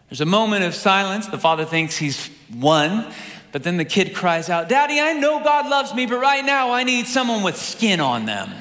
There's 0.09 0.19
a 0.19 0.25
moment 0.25 0.63
of 0.63 0.73
silence. 0.73 1.27
The 1.27 1.37
father 1.37 1.65
thinks 1.65 1.97
he's 1.97 2.31
won. 2.51 3.13
But 3.51 3.61
then 3.61 3.77
the 3.77 3.85
kid 3.85 4.15
cries 4.15 4.49
out, 4.49 4.67
Daddy, 4.69 4.99
I 4.99 5.13
know 5.13 5.43
God 5.43 5.69
loves 5.69 5.93
me, 5.93 6.07
but 6.07 6.19
right 6.19 6.43
now 6.43 6.71
I 6.71 6.83
need 6.83 7.05
someone 7.05 7.43
with 7.43 7.55
skin 7.55 7.99
on 7.99 8.25
them. 8.25 8.51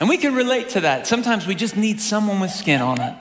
And 0.00 0.08
we 0.08 0.16
can 0.16 0.34
relate 0.34 0.70
to 0.70 0.80
that. 0.80 1.06
Sometimes 1.06 1.46
we 1.46 1.54
just 1.54 1.76
need 1.76 2.00
someone 2.00 2.40
with 2.40 2.50
skin 2.50 2.80
on 2.80 3.02
it. 3.02 3.14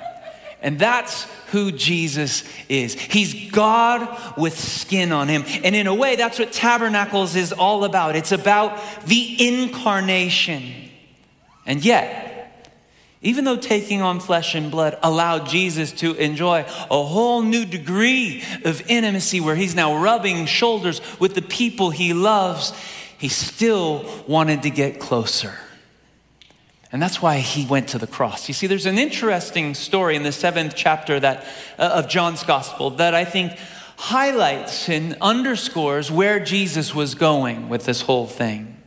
And 0.64 0.80
that's 0.80 1.28
who 1.52 1.72
Jesus 1.74 2.44
is. 2.70 2.94
He's 2.96 3.52
God 3.52 4.38
with 4.38 4.58
skin 4.58 5.12
on 5.12 5.28
him. 5.28 5.44
And 5.64 5.76
in 5.76 5.88
a 5.88 5.94
way, 5.94 6.16
that's 6.16 6.40
what 6.40 6.54
Tabernacles 6.54 7.36
is 7.36 7.52
all 7.52 7.84
about. 7.84 8.16
It's 8.16 8.32
about 8.32 8.80
the 9.06 9.48
incarnation. 9.48 10.90
And 11.66 11.84
yet, 11.84 12.34
even 13.22 13.44
though 13.44 13.58
taking 13.58 14.02
on 14.02 14.22
flesh 14.22 14.56
and 14.56 14.72
blood 14.72 14.98
allowed 15.04 15.48
Jesus 15.48 15.92
to 15.94 16.14
enjoy 16.16 16.66
a 16.90 17.04
whole 17.04 17.42
new 17.42 17.66
degree 17.66 18.42
of 18.64 18.82
intimacy 18.90 19.42
where 19.42 19.56
he's 19.56 19.76
now 19.76 20.02
rubbing 20.02 20.46
shoulders 20.46 21.02
with 21.20 21.36
the 21.36 21.42
people 21.42 21.90
he 21.90 22.14
loves, 22.14 22.74
he 23.18 23.28
still 23.30 24.06
wanted 24.28 24.64
to 24.64 24.70
get 24.70 25.00
closer. 25.00 25.58
And 26.94 27.02
that's 27.02 27.24
why 27.24 27.40
he 27.40 27.66
went 27.66 27.90
to 27.90 27.98
the 27.98 28.06
cross. 28.06 28.48
You 28.48 28.54
see, 28.54 28.68
there's 28.68 28.86
an 28.86 29.00
interesting 29.00 29.74
story 29.74 30.16
in 30.16 30.22
the 30.22 30.32
seventh 30.32 30.76
chapter 30.76 31.20
that, 31.20 31.44
uh, 31.80 31.90
of 31.96 32.08
John's 32.08 32.44
gospel 32.44 32.92
that 32.92 33.16
I 33.16 33.26
think 33.26 33.58
highlights 33.98 34.88
and 34.90 35.18
underscores 35.20 36.12
where 36.12 36.40
Jesus 36.40 36.94
was 36.94 37.16
going 37.16 37.68
with 37.68 37.86
this 37.86 38.02
whole 38.02 38.28
thing. 38.28 38.78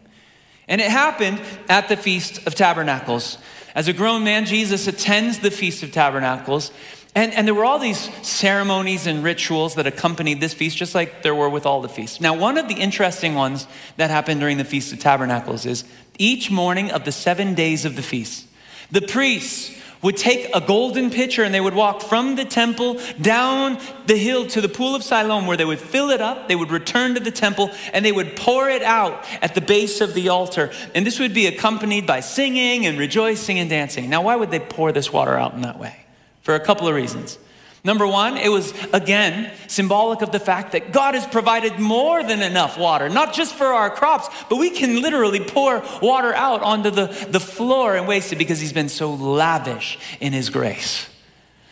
And 0.68 0.80
it 0.80 0.88
happened 0.88 1.40
at 1.68 1.88
the 1.88 1.96
Feast 1.96 2.46
of 2.46 2.54
Tabernacles. 2.54 3.38
As 3.74 3.88
a 3.88 3.92
grown 3.92 4.22
man, 4.22 4.46
Jesus 4.46 4.86
attends 4.86 5.40
the 5.40 5.50
Feast 5.50 5.82
of 5.82 5.90
Tabernacles. 5.90 6.70
And, 7.16 7.32
and 7.32 7.46
there 7.46 7.54
were 7.54 7.64
all 7.64 7.78
these 7.78 8.10
ceremonies 8.24 9.06
and 9.06 9.24
rituals 9.24 9.76
that 9.76 9.86
accompanied 9.86 10.38
this 10.38 10.52
feast, 10.52 10.76
just 10.76 10.94
like 10.94 11.22
there 11.22 11.34
were 11.34 11.48
with 11.48 11.64
all 11.64 11.80
the 11.80 11.88
feasts. 11.88 12.20
Now, 12.20 12.36
one 12.36 12.58
of 12.58 12.68
the 12.68 12.74
interesting 12.74 13.34
ones 13.34 13.66
that 13.96 14.10
happened 14.10 14.40
during 14.40 14.58
the 14.58 14.66
Feast 14.66 14.92
of 14.92 14.98
Tabernacles 14.98 15.64
is 15.64 15.84
each 16.18 16.50
morning 16.50 16.90
of 16.90 17.04
the 17.04 17.12
seven 17.12 17.54
days 17.54 17.84
of 17.84 17.96
the 17.96 18.02
feast, 18.02 18.46
the 18.90 19.02
priests 19.02 19.72
would 20.02 20.16
take 20.16 20.48
a 20.54 20.60
golden 20.60 21.10
pitcher 21.10 21.42
and 21.42 21.52
they 21.54 21.60
would 21.60 21.74
walk 21.74 22.02
from 22.02 22.36
the 22.36 22.44
temple 22.44 23.00
down 23.20 23.78
the 24.06 24.16
hill 24.16 24.46
to 24.46 24.60
the 24.60 24.68
pool 24.68 24.94
of 24.94 25.02
Siloam 25.02 25.46
where 25.46 25.56
they 25.56 25.64
would 25.64 25.80
fill 25.80 26.10
it 26.10 26.20
up, 26.20 26.48
they 26.48 26.54
would 26.54 26.70
return 26.70 27.14
to 27.14 27.20
the 27.20 27.30
temple, 27.30 27.70
and 27.92 28.04
they 28.04 28.12
would 28.12 28.36
pour 28.36 28.68
it 28.68 28.82
out 28.82 29.24
at 29.42 29.54
the 29.54 29.60
base 29.60 30.00
of 30.00 30.14
the 30.14 30.28
altar. 30.28 30.70
And 30.94 31.06
this 31.06 31.18
would 31.18 31.34
be 31.34 31.46
accompanied 31.46 32.06
by 32.06 32.20
singing 32.20 32.86
and 32.86 32.98
rejoicing 32.98 33.58
and 33.58 33.68
dancing. 33.68 34.08
Now, 34.08 34.22
why 34.22 34.36
would 34.36 34.50
they 34.50 34.60
pour 34.60 34.92
this 34.92 35.12
water 35.12 35.36
out 35.36 35.54
in 35.54 35.62
that 35.62 35.78
way? 35.78 35.96
For 36.42 36.54
a 36.54 36.60
couple 36.60 36.86
of 36.86 36.94
reasons. 36.94 37.38
Number 37.86 38.04
one, 38.04 38.36
it 38.36 38.48
was 38.48 38.74
again 38.92 39.52
symbolic 39.68 40.20
of 40.20 40.32
the 40.32 40.40
fact 40.40 40.72
that 40.72 40.90
God 40.90 41.14
has 41.14 41.24
provided 41.24 41.78
more 41.78 42.20
than 42.24 42.42
enough 42.42 42.76
water, 42.76 43.08
not 43.08 43.32
just 43.32 43.54
for 43.54 43.66
our 43.66 43.90
crops, 43.90 44.28
but 44.50 44.56
we 44.56 44.70
can 44.70 45.00
literally 45.02 45.38
pour 45.38 45.84
water 46.02 46.34
out 46.34 46.62
onto 46.62 46.90
the, 46.90 47.06
the 47.30 47.38
floor 47.38 47.94
and 47.94 48.08
waste 48.08 48.32
it 48.32 48.38
because 48.38 48.58
He's 48.58 48.72
been 48.72 48.88
so 48.88 49.14
lavish 49.14 50.00
in 50.18 50.32
His 50.32 50.50
grace. 50.50 51.08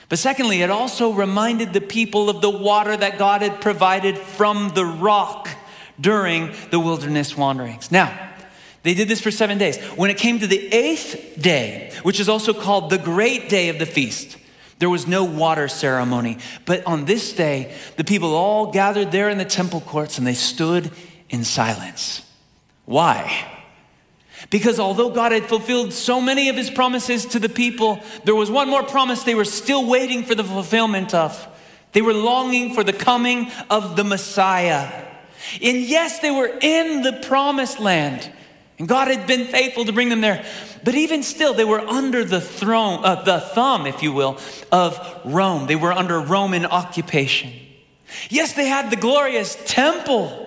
But 0.09 0.21
secondly, 0.21 0.63
it 0.63 0.71
also 0.71 1.13
reminded 1.13 1.73
the 1.73 1.81
people 1.81 2.31
of 2.31 2.41
the 2.41 2.51
water 2.51 2.97
that 2.97 3.19
God 3.19 3.43
had 3.43 3.61
provided 3.61 4.17
from 4.17 4.69
the 4.69 4.85
rock 4.85 5.49
during 6.01 6.55
the 6.71 6.79
wilderness 6.79 7.37
wanderings. 7.37 7.91
Now, 7.91 8.17
they 8.85 8.95
did 8.95 9.09
this 9.09 9.21
for 9.21 9.33
seven 9.33 9.59
days. 9.59 9.79
When 9.97 10.11
it 10.11 10.19
came 10.19 10.39
to 10.39 10.47
the 10.47 10.73
eighth 10.73 11.41
day, 11.41 11.91
which 12.05 12.21
is 12.21 12.29
also 12.29 12.55
called 12.55 12.91
the 12.91 12.99
great 12.99 13.49
day 13.49 13.69
of 13.69 13.81
the 13.81 13.87
feast, 13.87 14.37
there 14.79 14.91
was 14.91 15.07
no 15.07 15.25
water 15.25 15.69
ceremony. 15.69 16.39
But 16.65 16.87
on 16.87 17.05
this 17.05 17.33
day, 17.33 17.75
the 17.97 18.05
people 18.05 18.35
all 18.35 18.73
gathered 18.73 19.13
there 19.13 19.29
in 19.29 19.39
the 19.39 19.45
temple 19.45 19.81
courts 19.81 20.19
and 20.19 20.27
they 20.27 20.35
stood 20.35 20.91
in 21.31 21.45
silence. 21.45 22.23
Why? 22.85 23.51
Because 24.51 24.79
although 24.79 25.11
God 25.11 25.33
had 25.33 25.45
fulfilled 25.45 25.93
so 25.93 26.21
many 26.21 26.49
of 26.49 26.57
his 26.57 26.71
promises 26.71 27.25
to 27.27 27.39
the 27.39 27.49
people, 27.49 28.01
there 28.25 28.35
was 28.35 28.51
one 28.51 28.69
more 28.69 28.83
promise 28.83 29.23
they 29.23 29.35
were 29.35 29.45
still 29.45 29.87
waiting 29.87 30.23
for 30.25 30.35
the 30.35 30.45
fulfillment 30.45 31.15
of. 31.15 31.49
They 31.93 32.03
were 32.03 32.13
longing 32.13 32.75
for 32.75 32.85
the 32.85 32.93
coming 32.93 33.51
of 33.71 33.97
the 33.97 34.05
Messiah. 34.05 35.07
And 35.63 35.79
yes, 35.79 36.19
they 36.19 36.31
were 36.31 36.51
in 36.61 37.03
the 37.03 37.21
promised 37.25 37.81
land. 37.81 38.31
And 38.79 38.89
God 38.89 39.09
had 39.09 39.27
been 39.27 39.47
faithful 39.47 39.85
to 39.85 39.93
bring 39.93 40.09
them 40.09 40.21
there. 40.21 40.45
But 40.83 40.95
even 40.95 41.23
still, 41.23 41.55
they 41.55 41.65
were 41.65 41.81
under 41.81 42.25
the 42.25 42.41
throne, 42.41 43.05
uh, 43.05 43.23
the 43.23 43.41
thumb, 43.41 43.87
if 43.87 44.03
you 44.03 44.13
will, 44.13 44.39
of 44.73 45.21
Rome. 45.25 45.67
They 45.67 45.77
were 45.77 45.93
under 45.93 46.19
Roman 46.21 46.67
occupation. 46.67 47.53
Yes, 48.29 48.53
they 48.55 48.67
had 48.67 48.91
the 48.91 48.97
glorious 48.97 49.57
temple. 49.65 50.41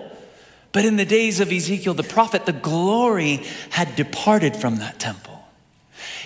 But 0.72 0.84
in 0.84 0.96
the 0.96 1.04
days 1.04 1.40
of 1.40 1.50
Ezekiel 1.50 1.94
the 1.94 2.02
prophet, 2.02 2.44
the 2.46 2.52
glory 2.52 3.42
had 3.70 3.96
departed 3.96 4.54
from 4.54 4.76
that 4.76 4.98
temple. 4.98 5.37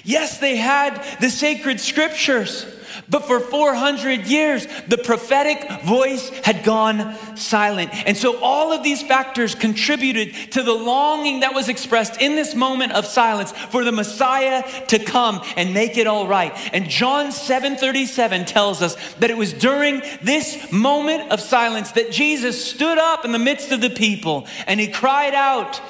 Yes, 0.04 0.38
they 0.38 0.56
had 0.56 1.02
the 1.20 1.30
sacred 1.30 1.80
scriptures. 1.80 2.66
But 3.08 3.26
for 3.26 3.40
400 3.40 4.26
years, 4.26 4.66
the 4.86 4.98
prophetic 4.98 5.82
voice 5.82 6.28
had 6.44 6.62
gone 6.62 7.16
silent. 7.36 7.90
And 8.06 8.16
so 8.16 8.38
all 8.40 8.72
of 8.72 8.82
these 8.82 9.02
factors 9.02 9.54
contributed 9.54 10.52
to 10.52 10.62
the 10.62 10.74
longing 10.74 11.40
that 11.40 11.54
was 11.54 11.68
expressed 11.68 12.20
in 12.20 12.36
this 12.36 12.54
moment 12.54 12.92
of 12.92 13.06
silence 13.06 13.52
for 13.70 13.82
the 13.82 13.92
Messiah 13.92 14.62
to 14.88 14.98
come 14.98 15.42
and 15.56 15.72
make 15.72 15.96
it 15.96 16.06
all 16.06 16.26
right. 16.26 16.52
And 16.72 16.88
John 16.88 17.32
7:37 17.32 18.44
tells 18.44 18.82
us 18.82 18.94
that 19.14 19.30
it 19.30 19.36
was 19.36 19.52
during 19.52 20.02
this 20.22 20.70
moment 20.70 21.30
of 21.30 21.40
silence 21.40 21.92
that 21.92 22.12
Jesus 22.12 22.62
stood 22.64 22.98
up 22.98 23.24
in 23.24 23.32
the 23.32 23.38
midst 23.38 23.72
of 23.72 23.80
the 23.80 23.90
people 23.90 24.46
and 24.66 24.78
he 24.78 24.86
cried 24.86 25.34
out, 25.34 25.80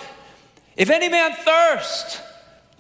"If 0.77 0.89
any 0.89 1.09
man 1.09 1.35
thirst, 1.35 2.22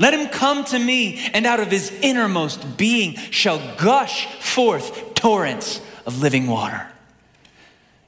let 0.02 0.12
him 0.12 0.28
come 0.28 0.64
to 0.64 0.78
me, 0.80 1.24
and 1.32 1.46
out 1.46 1.60
of 1.60 1.70
his 1.70 1.92
innermost 2.02 2.76
being 2.76 3.14
shall 3.30 3.76
gush 3.76 4.26
forth 4.40 5.14
torrents 5.14 5.80
of 6.04 6.20
living 6.20 6.48
water. 6.48 6.88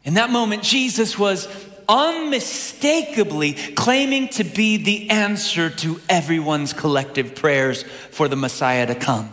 In 0.02 0.14
that 0.14 0.30
moment, 0.30 0.64
Jesus 0.64 1.16
was 1.16 1.46
unmistakably 1.88 3.52
claiming 3.52 4.26
to 4.30 4.42
be 4.42 4.76
the 4.76 5.09
answer 5.09 5.70
to 5.70 6.00
everyone's 6.09 6.72
collective 6.72 7.37
prayers 7.37 7.85
for 8.11 8.26
the 8.26 8.35
Messiah 8.35 8.87
to 8.87 8.96
come. 8.96 9.33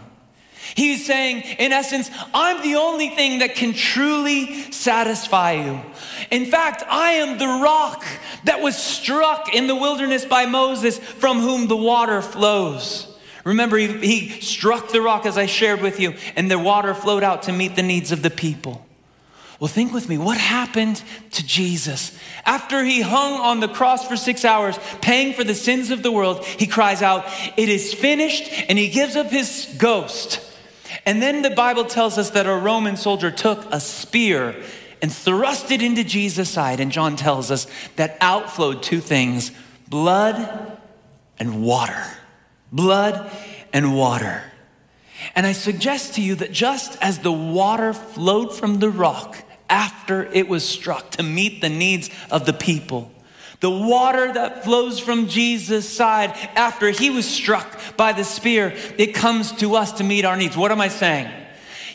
He's 0.75 1.05
saying, 1.05 1.43
in 1.59 1.71
essence, 1.71 2.09
I'm 2.33 2.61
the 2.61 2.75
only 2.75 3.09
thing 3.09 3.39
that 3.39 3.55
can 3.55 3.73
truly 3.73 4.71
satisfy 4.71 5.53
you. 5.53 5.81
In 6.29 6.45
fact, 6.45 6.83
I 6.87 7.13
am 7.13 7.37
the 7.37 7.47
rock 7.47 8.05
that 8.45 8.61
was 8.61 8.77
struck 8.77 9.53
in 9.53 9.67
the 9.67 9.75
wilderness 9.75 10.25
by 10.25 10.45
Moses, 10.45 10.97
from 10.97 11.39
whom 11.39 11.67
the 11.67 11.75
water 11.77 12.21
flows. 12.21 13.07
Remember, 13.43 13.77
he, 13.77 13.87
he 13.87 14.41
struck 14.41 14.89
the 14.89 15.01
rock 15.01 15.25
as 15.25 15.37
I 15.37 15.45
shared 15.45 15.81
with 15.81 15.99
you, 15.99 16.13
and 16.35 16.49
the 16.49 16.59
water 16.59 16.93
flowed 16.93 17.23
out 17.23 17.43
to 17.43 17.53
meet 17.53 17.75
the 17.75 17.83
needs 17.83 18.11
of 18.11 18.21
the 18.21 18.29
people. 18.29 18.85
Well, 19.59 19.67
think 19.67 19.93
with 19.93 20.09
me 20.09 20.17
what 20.17 20.39
happened 20.39 21.03
to 21.31 21.45
Jesus? 21.45 22.17
After 22.45 22.83
he 22.83 23.01
hung 23.01 23.33
on 23.33 23.59
the 23.59 23.67
cross 23.67 24.07
for 24.07 24.17
six 24.17 24.43
hours, 24.43 24.79
paying 25.01 25.33
for 25.33 25.43
the 25.43 25.53
sins 25.53 25.91
of 25.91 26.01
the 26.01 26.11
world, 26.11 26.43
he 26.43 26.65
cries 26.65 27.03
out, 27.03 27.25
It 27.57 27.69
is 27.69 27.93
finished, 27.93 28.51
and 28.69 28.79
he 28.79 28.89
gives 28.89 29.15
up 29.15 29.27
his 29.27 29.73
ghost. 29.77 30.39
And 31.05 31.21
then 31.21 31.41
the 31.41 31.49
Bible 31.49 31.85
tells 31.85 32.17
us 32.17 32.31
that 32.31 32.45
a 32.45 32.55
Roman 32.55 32.97
soldier 32.97 33.31
took 33.31 33.65
a 33.71 33.79
spear 33.79 34.55
and 35.01 35.11
thrust 35.11 35.71
it 35.71 35.81
into 35.81 36.03
Jesus' 36.03 36.49
side. 36.49 36.79
And 36.79 36.91
John 36.91 37.15
tells 37.15 37.51
us 37.51 37.67
that 37.95 38.17
outflowed 38.21 38.83
two 38.83 38.99
things 38.99 39.51
blood 39.87 40.77
and 41.39 41.63
water. 41.63 42.05
Blood 42.71 43.29
and 43.73 43.95
water. 43.95 44.43
And 45.35 45.45
I 45.45 45.51
suggest 45.51 46.15
to 46.15 46.21
you 46.21 46.35
that 46.35 46.51
just 46.51 46.97
as 47.01 47.19
the 47.19 47.31
water 47.31 47.93
flowed 47.93 48.53
from 48.55 48.79
the 48.79 48.89
rock 48.89 49.37
after 49.69 50.25
it 50.33 50.47
was 50.47 50.67
struck 50.67 51.11
to 51.11 51.23
meet 51.23 51.61
the 51.61 51.69
needs 51.69 52.09
of 52.29 52.45
the 52.45 52.53
people, 52.53 53.11
the 53.61 53.71
water 53.71 54.33
that 54.33 54.63
flows 54.63 54.99
from 54.99 55.27
Jesus' 55.27 55.87
side 55.87 56.31
after 56.55 56.89
he 56.89 57.09
was 57.09 57.29
struck 57.29 57.79
by 57.95 58.11
the 58.11 58.23
spear, 58.23 58.75
it 58.97 59.13
comes 59.13 59.51
to 59.53 59.75
us 59.75 59.93
to 59.93 60.03
meet 60.03 60.25
our 60.25 60.35
needs. 60.35 60.57
What 60.57 60.71
am 60.71 60.81
I 60.81 60.89
saying? 60.89 61.31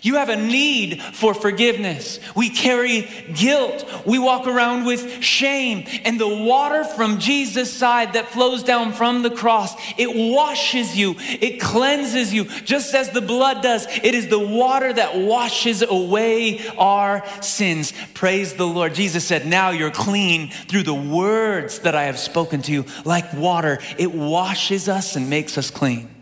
You 0.06 0.14
have 0.14 0.28
a 0.28 0.36
need 0.36 1.02
for 1.02 1.34
forgiveness. 1.34 2.20
We 2.36 2.48
carry 2.48 3.08
guilt. 3.34 3.84
We 4.06 4.20
walk 4.20 4.46
around 4.46 4.84
with 4.84 5.20
shame. 5.20 5.84
And 6.04 6.20
the 6.20 6.28
water 6.28 6.84
from 6.84 7.18
Jesus' 7.18 7.72
side 7.72 8.12
that 8.12 8.28
flows 8.28 8.62
down 8.62 8.92
from 8.92 9.22
the 9.22 9.30
cross, 9.30 9.74
it 9.98 10.08
washes 10.14 10.96
you, 10.96 11.16
it 11.18 11.60
cleanses 11.60 12.32
you, 12.32 12.44
just 12.44 12.94
as 12.94 13.10
the 13.10 13.20
blood 13.20 13.64
does. 13.64 13.84
It 13.88 14.14
is 14.14 14.28
the 14.28 14.38
water 14.38 14.92
that 14.92 15.16
washes 15.16 15.82
away 15.82 16.64
our 16.78 17.24
sins. 17.42 17.92
Praise 18.14 18.54
the 18.54 18.66
Lord. 18.66 18.94
Jesus 18.94 19.24
said, 19.24 19.44
Now 19.44 19.70
you're 19.70 19.90
clean 19.90 20.50
through 20.68 20.84
the 20.84 20.94
words 20.94 21.80
that 21.80 21.96
I 21.96 22.04
have 22.04 22.20
spoken 22.20 22.62
to 22.62 22.72
you. 22.72 22.84
Like 23.04 23.34
water, 23.34 23.80
it 23.98 24.14
washes 24.14 24.88
us 24.88 25.16
and 25.16 25.28
makes 25.28 25.58
us 25.58 25.68
clean. 25.72 26.15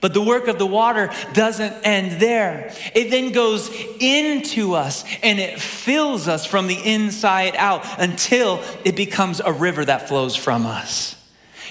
But 0.00 0.14
the 0.14 0.22
work 0.22 0.48
of 0.48 0.58
the 0.58 0.66
water 0.66 1.10
doesn't 1.34 1.72
end 1.84 2.20
there. 2.20 2.72
It 2.94 3.10
then 3.10 3.32
goes 3.32 3.70
into 4.00 4.74
us 4.74 5.04
and 5.22 5.38
it 5.38 5.60
fills 5.60 6.26
us 6.26 6.46
from 6.46 6.66
the 6.66 6.78
inside 6.82 7.54
out 7.56 7.84
until 8.00 8.62
it 8.84 8.96
becomes 8.96 9.40
a 9.40 9.52
river 9.52 9.84
that 9.84 10.08
flows 10.08 10.34
from 10.34 10.64
us. 10.64 11.16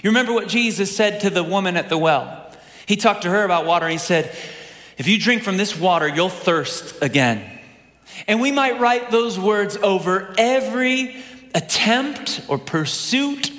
You 0.03 0.11
remember 0.11 0.31
what 0.31 0.47
Jesus 0.47 0.95
said 0.95 1.21
to 1.21 1.29
the 1.29 1.43
woman 1.43 1.75
at 1.75 1.89
the 1.89 1.97
well? 1.97 2.51
He 2.85 2.95
talked 2.95 3.23
to 3.23 3.29
her 3.29 3.43
about 3.43 3.65
water. 3.65 3.87
He 3.87 3.97
said, 3.97 4.35
If 4.97 5.07
you 5.07 5.19
drink 5.19 5.43
from 5.43 5.57
this 5.57 5.77
water, 5.77 6.07
you'll 6.07 6.29
thirst 6.29 7.01
again. 7.01 7.59
And 8.27 8.41
we 8.41 8.51
might 8.51 8.79
write 8.79 9.11
those 9.11 9.39
words 9.39 9.75
over 9.77 10.33
every 10.37 11.15
attempt 11.55 12.41
or 12.47 12.57
pursuit 12.57 13.51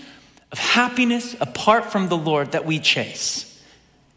of 0.52 0.58
happiness 0.58 1.36
apart 1.40 1.90
from 1.92 2.08
the 2.08 2.16
Lord 2.16 2.52
that 2.52 2.64
we 2.64 2.78
chase. 2.78 3.49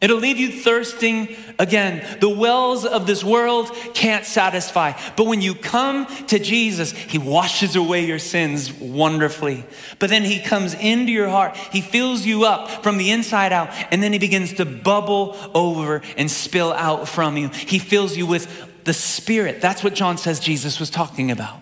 It'll 0.03 0.17
leave 0.17 0.37
you 0.37 0.51
thirsting 0.51 1.33
again. 1.57 2.19
The 2.19 2.27
wells 2.27 2.83
of 2.85 3.07
this 3.07 3.23
world 3.23 3.71
can't 3.93 4.25
satisfy. 4.25 4.99
But 5.15 5.27
when 5.27 5.39
you 5.39 5.55
come 5.55 6.07
to 6.25 6.39
Jesus, 6.39 6.91
He 6.91 7.17
washes 7.17 7.77
away 7.77 8.05
your 8.05 8.19
sins 8.19 8.69
wonderfully. 8.73 9.63
But 9.99 10.09
then 10.09 10.23
He 10.23 10.41
comes 10.41 10.73
into 10.73 11.13
your 11.13 11.29
heart. 11.29 11.55
He 11.55 11.79
fills 11.79 12.25
you 12.25 12.43
up 12.43 12.83
from 12.83 12.97
the 12.97 13.11
inside 13.11 13.53
out. 13.53 13.69
And 13.91 14.03
then 14.03 14.11
He 14.11 14.19
begins 14.19 14.51
to 14.55 14.65
bubble 14.65 15.37
over 15.55 16.01
and 16.17 16.29
spill 16.29 16.73
out 16.73 17.07
from 17.07 17.37
you. 17.37 17.47
He 17.47 17.79
fills 17.79 18.17
you 18.17 18.25
with 18.25 18.83
the 18.83 18.93
Spirit. 18.93 19.61
That's 19.61 19.85
what 19.85 19.93
John 19.93 20.17
says 20.17 20.41
Jesus 20.41 20.81
was 20.81 20.89
talking 20.89 21.31
about. 21.31 21.61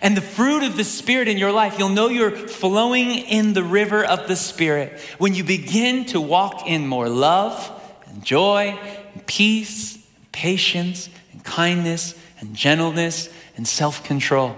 And 0.00 0.16
the 0.16 0.22
fruit 0.22 0.62
of 0.62 0.78
the 0.78 0.84
Spirit 0.84 1.28
in 1.28 1.36
your 1.36 1.52
life, 1.52 1.78
you'll 1.78 1.90
know 1.90 2.08
you're 2.08 2.30
flowing 2.30 3.10
in 3.10 3.52
the 3.52 3.62
river 3.62 4.02
of 4.02 4.28
the 4.28 4.36
Spirit 4.36 4.98
when 5.18 5.34
you 5.34 5.44
begin 5.44 6.06
to 6.06 6.22
walk 6.22 6.66
in 6.66 6.86
more 6.86 7.10
love 7.10 7.80
and 8.12 8.24
joy 8.24 8.78
and 9.14 9.26
peace, 9.26 9.96
and 9.96 10.32
patience 10.32 11.08
and 11.32 11.42
kindness 11.44 12.14
and 12.40 12.54
gentleness 12.54 13.28
and 13.56 13.66
self 13.66 14.04
control. 14.04 14.56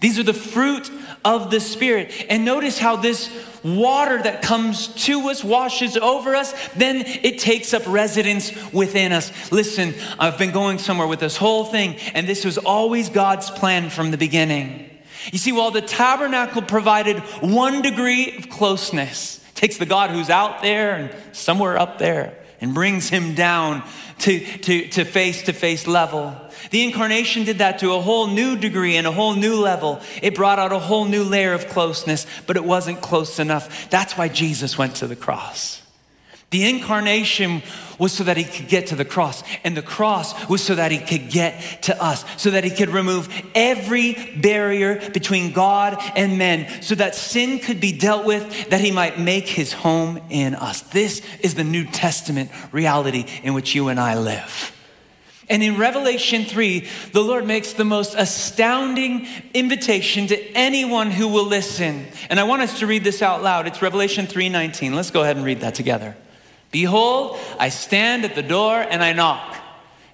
These 0.00 0.18
are 0.18 0.24
the 0.24 0.34
fruit 0.34 0.90
of 1.24 1.52
the 1.52 1.60
Spirit. 1.60 2.26
And 2.28 2.44
notice 2.44 2.76
how 2.76 2.96
this 2.96 3.30
water 3.62 4.20
that 4.20 4.42
comes 4.42 4.88
to 5.04 5.28
us, 5.28 5.44
washes 5.44 5.96
over 5.96 6.34
us, 6.34 6.52
then 6.70 7.04
it 7.06 7.38
takes 7.38 7.72
up 7.72 7.84
residence 7.86 8.52
within 8.72 9.12
us. 9.12 9.52
Listen, 9.52 9.94
I've 10.18 10.38
been 10.38 10.50
going 10.50 10.78
somewhere 10.78 11.06
with 11.06 11.20
this 11.20 11.36
whole 11.36 11.64
thing, 11.64 11.94
and 12.14 12.26
this 12.26 12.44
was 12.44 12.58
always 12.58 13.10
God's 13.10 13.48
plan 13.50 13.90
from 13.90 14.10
the 14.10 14.18
beginning. 14.18 14.90
You 15.30 15.38
see, 15.38 15.52
while 15.52 15.70
the 15.70 15.80
tabernacle 15.80 16.62
provided 16.62 17.20
one 17.40 17.80
degree 17.80 18.36
of 18.36 18.48
closeness, 18.48 19.38
takes 19.54 19.76
the 19.76 19.86
God 19.86 20.10
who's 20.10 20.30
out 20.30 20.62
there 20.62 20.96
and 20.96 21.14
somewhere 21.36 21.78
up 21.78 21.98
there 21.98 22.36
and 22.62 22.72
brings 22.72 23.10
him 23.10 23.34
down 23.34 23.82
to, 24.20 24.40
to, 24.58 24.88
to 24.88 25.04
face-to-face 25.04 25.86
level. 25.86 26.34
The 26.70 26.84
incarnation 26.84 27.44
did 27.44 27.58
that 27.58 27.80
to 27.80 27.92
a 27.92 28.00
whole 28.00 28.28
new 28.28 28.56
degree 28.56 28.96
and 28.96 29.06
a 29.06 29.12
whole 29.12 29.34
new 29.34 29.56
level. 29.56 30.00
It 30.22 30.34
brought 30.34 30.60
out 30.60 30.72
a 30.72 30.78
whole 30.78 31.04
new 31.04 31.24
layer 31.24 31.52
of 31.52 31.66
closeness, 31.68 32.24
but 32.46 32.56
it 32.56 32.64
wasn't 32.64 33.02
close 33.02 33.38
enough. 33.38 33.90
That's 33.90 34.16
why 34.16 34.28
Jesus 34.28 34.78
went 34.78 34.96
to 34.96 35.06
the 35.06 35.16
cross. 35.16 35.81
The 36.52 36.68
incarnation 36.68 37.62
was 37.98 38.12
so 38.12 38.24
that 38.24 38.36
he 38.36 38.44
could 38.44 38.68
get 38.68 38.88
to 38.88 38.96
the 38.96 39.04
cross, 39.04 39.42
and 39.64 39.76
the 39.76 39.82
cross 39.82 40.48
was 40.48 40.62
so 40.62 40.74
that 40.74 40.92
he 40.92 40.98
could 40.98 41.30
get 41.30 41.82
to 41.82 42.02
us, 42.02 42.24
so 42.36 42.50
that 42.50 42.62
he 42.64 42.70
could 42.70 42.90
remove 42.90 43.28
every 43.54 44.12
barrier 44.36 45.10
between 45.10 45.52
God 45.52 45.96
and 46.14 46.36
men, 46.36 46.82
so 46.82 46.94
that 46.94 47.14
sin 47.14 47.58
could 47.58 47.80
be 47.80 47.92
dealt 47.92 48.26
with, 48.26 48.70
that 48.70 48.80
he 48.80 48.90
might 48.90 49.18
make 49.18 49.48
his 49.48 49.72
home 49.72 50.20
in 50.30 50.54
us. 50.54 50.80
This 50.80 51.22
is 51.40 51.54
the 51.54 51.64
New 51.64 51.84
Testament 51.84 52.50
reality 52.70 53.24
in 53.42 53.54
which 53.54 53.74
you 53.74 53.88
and 53.88 53.98
I 53.98 54.18
live. 54.18 54.76
And 55.48 55.62
in 55.62 55.76
Revelation 55.76 56.44
3, 56.44 56.88
the 57.12 57.22
Lord 57.22 57.46
makes 57.46 57.72
the 57.72 57.84
most 57.84 58.14
astounding 58.16 59.26
invitation 59.54 60.26
to 60.28 60.38
anyone 60.52 61.10
who 61.10 61.28
will 61.28 61.46
listen. 61.46 62.06
And 62.30 62.40
I 62.40 62.44
want 62.44 62.62
us 62.62 62.78
to 62.78 62.86
read 62.86 63.04
this 63.04 63.22
out 63.22 63.42
loud. 63.42 63.66
It's 63.66 63.82
Revelation 63.82 64.26
3:19. 64.26 64.94
Let's 64.94 65.10
go 65.10 65.22
ahead 65.22 65.36
and 65.36 65.44
read 65.44 65.60
that 65.60 65.74
together. 65.74 66.16
Behold, 66.72 67.38
I 67.60 67.68
stand 67.68 68.24
at 68.24 68.34
the 68.34 68.42
door 68.42 68.80
and 68.80 69.04
I 69.04 69.12
knock. 69.12 69.56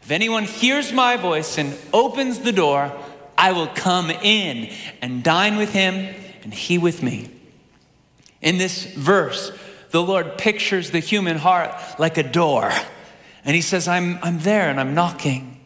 If 0.02 0.10
anyone 0.10 0.44
hears 0.44 0.92
my 0.92 1.16
voice 1.16 1.56
and 1.56 1.74
opens 1.92 2.40
the 2.40 2.52
door, 2.52 2.92
I 3.38 3.52
will 3.52 3.68
come 3.68 4.10
in 4.10 4.70
and 5.00 5.22
dine 5.22 5.56
with 5.56 5.72
him 5.72 6.14
and 6.42 6.52
he 6.52 6.76
with 6.76 7.02
me. 7.02 7.30
In 8.42 8.58
this 8.58 8.84
verse, 8.84 9.52
the 9.90 10.02
Lord 10.02 10.36
pictures 10.36 10.90
the 10.90 10.98
human 10.98 11.38
heart 11.38 11.70
like 11.98 12.18
a 12.18 12.22
door. 12.22 12.72
And 13.44 13.54
he 13.54 13.62
says, 13.62 13.86
I'm, 13.86 14.18
I'm 14.22 14.40
there 14.40 14.68
and 14.68 14.80
I'm 14.80 14.94
knocking. 14.94 15.60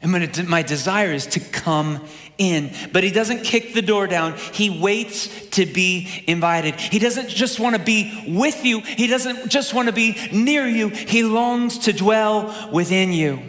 And 0.00 0.48
my 0.48 0.62
desire 0.62 1.12
is 1.12 1.26
to 1.26 1.40
come 1.40 2.06
in. 2.38 2.72
But 2.92 3.04
he 3.04 3.10
doesn't 3.10 3.44
kick 3.44 3.74
the 3.74 3.82
door 3.82 4.06
down. 4.06 4.34
He 4.52 4.70
waits 4.70 5.48
to 5.50 5.66
be 5.66 6.08
invited. 6.26 6.76
He 6.76 6.98
doesn't 6.98 7.28
just 7.28 7.60
want 7.60 7.76
to 7.76 7.82
be 7.82 8.24
with 8.28 8.64
you, 8.64 8.80
he 8.80 9.06
doesn't 9.06 9.50
just 9.50 9.74
want 9.74 9.88
to 9.88 9.92
be 9.92 10.16
near 10.32 10.66
you. 10.66 10.88
He 10.88 11.22
longs 11.22 11.78
to 11.80 11.92
dwell 11.92 12.70
within 12.72 13.12
you. 13.12 13.40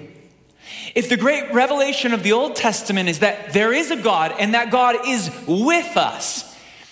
If 0.95 1.07
the 1.07 1.17
great 1.17 1.53
revelation 1.53 2.13
of 2.13 2.23
the 2.23 2.31
Old 2.31 2.55
Testament 2.55 3.09
is 3.09 3.19
that 3.19 3.53
there 3.53 3.71
is 3.71 3.91
a 3.91 3.95
God 3.95 4.33
and 4.39 4.53
that 4.53 4.71
God 4.71 5.07
is 5.07 5.29
with 5.47 5.95
us, 5.95 6.49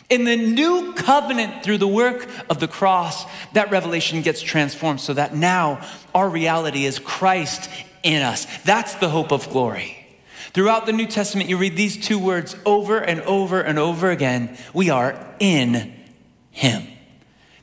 in 0.10 0.24
the 0.24 0.38
new 0.38 0.94
covenant, 0.94 1.64
through 1.64 1.80
the 1.80 1.88
work 1.88 2.30
of 2.50 2.60
the 2.60 2.68
cross, 2.68 3.26
that 3.52 3.72
revelation 3.72 4.22
gets 4.22 4.42
transformed 4.42 5.02
so 5.02 5.14
that 5.14 5.36
now 5.36 5.86
our 6.16 6.30
reality 6.30 6.86
is 6.86 6.98
Christ 6.98 7.70
in 8.04 8.22
us. 8.22 8.48
That's 8.64 8.96
the 8.96 9.10
hope 9.10 9.34
of 9.34 9.50
glory. 9.50 9.97
Throughout 10.58 10.88
the 10.88 10.92
New 10.92 11.06
Testament, 11.06 11.52
you 11.52 11.58
read 11.58 11.76
these 11.76 11.96
two 11.96 12.18
words 12.18 12.56
over 12.66 12.98
and 12.98 13.22
over 13.22 13.62
and 13.62 13.78
over 13.78 14.10
again. 14.10 14.58
We 14.74 14.90
are 14.90 15.16
in 15.40 15.94
Him. 16.50 16.88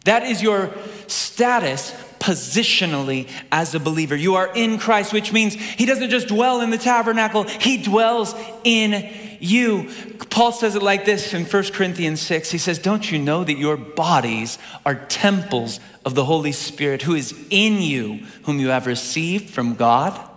That 0.04 0.22
is 0.22 0.40
your 0.40 0.70
status 1.08 1.90
positionally 2.20 3.28
as 3.50 3.74
a 3.74 3.80
believer. 3.80 4.14
You 4.14 4.36
are 4.36 4.48
in 4.54 4.78
Christ, 4.78 5.12
which 5.12 5.32
means 5.32 5.54
He 5.54 5.86
doesn't 5.86 6.08
just 6.08 6.28
dwell 6.28 6.60
in 6.60 6.70
the 6.70 6.78
tabernacle, 6.78 7.42
He 7.42 7.82
dwells 7.82 8.32
in 8.62 9.12
you. 9.40 9.90
Paul 10.30 10.52
says 10.52 10.76
it 10.76 10.82
like 10.84 11.04
this 11.04 11.34
in 11.34 11.46
1 11.46 11.64
Corinthians 11.72 12.20
6. 12.20 12.52
He 12.52 12.58
says, 12.58 12.78
Don't 12.78 13.10
you 13.10 13.18
know 13.18 13.42
that 13.42 13.58
your 13.58 13.76
bodies 13.76 14.56
are 14.86 14.94
temples 14.94 15.80
of 16.04 16.14
the 16.14 16.26
Holy 16.26 16.52
Spirit 16.52 17.02
who 17.02 17.16
is 17.16 17.34
in 17.50 17.82
you, 17.82 18.24
whom 18.44 18.60
you 18.60 18.68
have 18.68 18.86
received 18.86 19.50
from 19.50 19.74
God? 19.74 20.30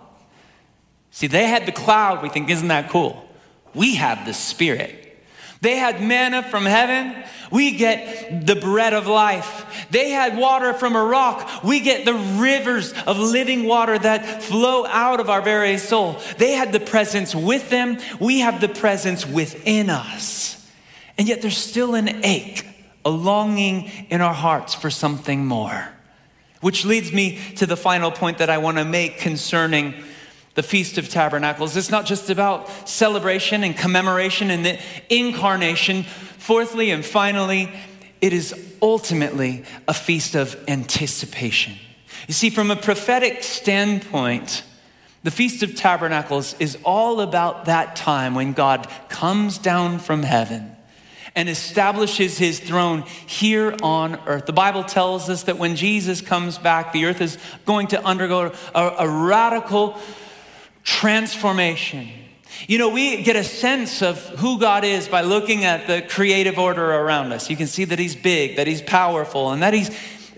See, 1.10 1.26
they 1.26 1.46
had 1.46 1.66
the 1.66 1.72
cloud. 1.72 2.22
We 2.22 2.28
think, 2.28 2.50
Isn't 2.50 2.68
that 2.68 2.90
cool? 2.90 3.28
We 3.74 3.96
have 3.96 4.26
the 4.26 4.34
Spirit. 4.34 5.04
They 5.60 5.76
had 5.76 6.02
manna 6.02 6.42
from 6.42 6.64
heaven. 6.64 7.24
We 7.50 7.76
get 7.76 8.46
the 8.46 8.54
bread 8.54 8.92
of 8.92 9.06
life. 9.06 9.86
They 9.90 10.10
had 10.10 10.36
water 10.36 10.72
from 10.72 10.94
a 10.94 11.02
rock. 11.02 11.64
We 11.64 11.80
get 11.80 12.04
the 12.04 12.14
rivers 12.14 12.92
of 13.06 13.18
living 13.18 13.64
water 13.64 13.98
that 13.98 14.42
flow 14.42 14.86
out 14.86 15.18
of 15.18 15.30
our 15.30 15.42
very 15.42 15.78
soul. 15.78 16.20
They 16.36 16.52
had 16.52 16.72
the 16.72 16.80
presence 16.80 17.34
with 17.34 17.70
them. 17.70 17.98
We 18.20 18.40
have 18.40 18.60
the 18.60 18.68
presence 18.68 19.26
within 19.26 19.90
us. 19.90 20.54
And 21.16 21.26
yet 21.26 21.42
there's 21.42 21.58
still 21.58 21.94
an 21.94 22.24
ache, 22.24 22.64
a 23.04 23.10
longing 23.10 23.90
in 24.10 24.20
our 24.20 24.34
hearts 24.34 24.74
for 24.74 24.90
something 24.90 25.44
more. 25.44 25.88
Which 26.60 26.84
leads 26.84 27.12
me 27.12 27.38
to 27.56 27.66
the 27.66 27.76
final 27.76 28.10
point 28.10 28.38
that 28.38 28.50
I 28.50 28.58
want 28.58 28.78
to 28.78 28.84
make 28.84 29.18
concerning 29.18 29.94
the 30.58 30.62
Feast 30.64 30.98
of 30.98 31.08
Tabernacles. 31.08 31.76
It's 31.76 31.88
not 31.88 32.04
just 32.04 32.30
about 32.30 32.88
celebration 32.88 33.62
and 33.62 33.76
commemoration 33.76 34.50
and 34.50 34.66
the 34.66 34.80
incarnation. 35.08 36.02
Fourthly 36.02 36.90
and 36.90 37.06
finally, 37.06 37.70
it 38.20 38.32
is 38.32 38.76
ultimately 38.82 39.62
a 39.86 39.94
feast 39.94 40.34
of 40.34 40.56
anticipation. 40.66 41.74
You 42.26 42.34
see, 42.34 42.50
from 42.50 42.72
a 42.72 42.76
prophetic 42.76 43.44
standpoint, 43.44 44.64
the 45.22 45.30
Feast 45.30 45.62
of 45.62 45.76
Tabernacles 45.76 46.56
is 46.58 46.76
all 46.84 47.20
about 47.20 47.66
that 47.66 47.94
time 47.94 48.34
when 48.34 48.52
God 48.52 48.88
comes 49.08 49.58
down 49.58 50.00
from 50.00 50.24
heaven 50.24 50.74
and 51.36 51.48
establishes 51.48 52.36
his 52.36 52.58
throne 52.58 53.02
here 53.28 53.76
on 53.80 54.18
earth. 54.26 54.46
The 54.46 54.52
Bible 54.52 54.82
tells 54.82 55.30
us 55.30 55.44
that 55.44 55.56
when 55.56 55.76
Jesus 55.76 56.20
comes 56.20 56.58
back, 56.58 56.92
the 56.92 57.04
earth 57.04 57.20
is 57.20 57.38
going 57.64 57.86
to 57.88 58.04
undergo 58.04 58.52
a, 58.74 58.94
a 58.98 59.08
radical 59.08 59.96
transformation. 60.88 62.08
You 62.66 62.78
know, 62.78 62.88
we 62.88 63.22
get 63.22 63.36
a 63.36 63.44
sense 63.44 64.00
of 64.00 64.18
who 64.40 64.58
God 64.58 64.84
is 64.84 65.06
by 65.06 65.20
looking 65.20 65.64
at 65.64 65.86
the 65.86 66.00
creative 66.00 66.58
order 66.58 66.82
around 66.82 67.30
us. 67.30 67.50
You 67.50 67.56
can 67.56 67.66
see 67.66 67.84
that 67.84 67.98
He's 67.98 68.16
big, 68.16 68.56
that 68.56 68.66
He's 68.66 68.80
powerful, 68.80 69.50
and 69.50 69.62
that 69.62 69.74
He's 69.74 69.90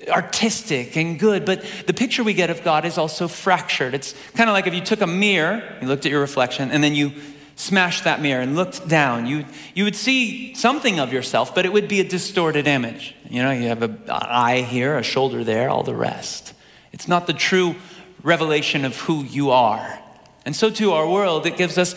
artistic 0.08 0.96
and 0.96 1.20
good. 1.20 1.44
But 1.44 1.64
the 1.86 1.94
picture 1.94 2.24
we 2.24 2.34
get 2.34 2.50
of 2.50 2.64
God 2.64 2.84
is 2.84 2.98
also 2.98 3.28
fractured. 3.28 3.94
It's 3.94 4.12
kind 4.34 4.50
of 4.50 4.54
like 4.54 4.66
if 4.66 4.74
you 4.74 4.80
took 4.80 5.02
a 5.02 5.06
mirror, 5.06 5.62
you 5.80 5.86
looked 5.86 6.04
at 6.04 6.10
your 6.10 6.20
reflection, 6.20 6.72
and 6.72 6.82
then 6.82 6.96
you 6.96 7.12
smashed 7.54 8.02
that 8.02 8.20
mirror 8.20 8.42
and 8.42 8.56
looked 8.56 8.88
down, 8.88 9.26
you, 9.26 9.44
you 9.74 9.84
would 9.84 9.94
see 9.94 10.52
something 10.54 10.98
of 10.98 11.12
yourself, 11.12 11.54
but 11.54 11.64
it 11.64 11.72
would 11.72 11.86
be 11.86 12.00
a 12.00 12.08
distorted 12.08 12.66
image. 12.66 13.14
You 13.28 13.42
know, 13.42 13.52
you 13.52 13.68
have 13.68 13.82
an 13.82 14.02
eye 14.08 14.62
here, 14.62 14.98
a 14.98 15.04
shoulder 15.04 15.44
there, 15.44 15.70
all 15.70 15.84
the 15.84 15.94
rest. 15.94 16.54
It's 16.90 17.06
not 17.06 17.28
the 17.28 17.34
true 17.34 17.76
revelation 18.24 18.84
of 18.84 18.96
who 18.96 19.22
you 19.22 19.50
are. 19.50 20.00
And 20.44 20.56
so, 20.56 20.70
too, 20.70 20.92
our 20.92 21.08
world, 21.08 21.46
it 21.46 21.56
gives 21.56 21.78
us 21.78 21.94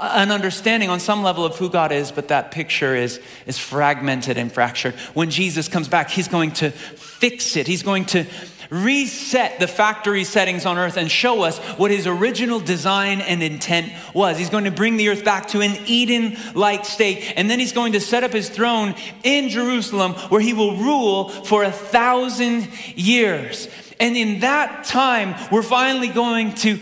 an 0.00 0.30
understanding 0.30 0.88
on 0.88 1.00
some 1.00 1.22
level 1.22 1.44
of 1.44 1.56
who 1.56 1.68
God 1.68 1.92
is, 1.92 2.12
but 2.12 2.28
that 2.28 2.50
picture 2.50 2.94
is, 2.94 3.20
is 3.46 3.58
fragmented 3.58 4.38
and 4.38 4.52
fractured. 4.52 4.94
When 5.14 5.30
Jesus 5.30 5.68
comes 5.68 5.88
back, 5.88 6.10
he's 6.10 6.28
going 6.28 6.52
to 6.52 6.70
fix 6.70 7.56
it. 7.56 7.66
He's 7.66 7.82
going 7.82 8.04
to 8.06 8.24
reset 8.70 9.58
the 9.58 9.66
factory 9.66 10.22
settings 10.22 10.64
on 10.64 10.78
earth 10.78 10.96
and 10.96 11.10
show 11.10 11.42
us 11.42 11.58
what 11.76 11.90
his 11.90 12.06
original 12.06 12.60
design 12.60 13.20
and 13.20 13.42
intent 13.42 13.92
was. 14.14 14.38
He's 14.38 14.50
going 14.50 14.64
to 14.64 14.70
bring 14.70 14.96
the 14.96 15.08
earth 15.08 15.24
back 15.24 15.48
to 15.48 15.60
an 15.60 15.76
Eden 15.86 16.36
like 16.54 16.84
state, 16.84 17.32
and 17.36 17.50
then 17.50 17.58
he's 17.58 17.72
going 17.72 17.94
to 17.94 18.00
set 18.00 18.22
up 18.22 18.32
his 18.32 18.48
throne 18.48 18.94
in 19.24 19.48
Jerusalem 19.48 20.12
where 20.12 20.40
he 20.40 20.54
will 20.54 20.76
rule 20.76 21.28
for 21.28 21.64
a 21.64 21.72
thousand 21.72 22.68
years. 22.94 23.68
And 23.98 24.16
in 24.16 24.40
that 24.40 24.84
time, 24.84 25.34
we're 25.52 25.62
finally 25.62 26.08
going 26.08 26.54
to 26.56 26.78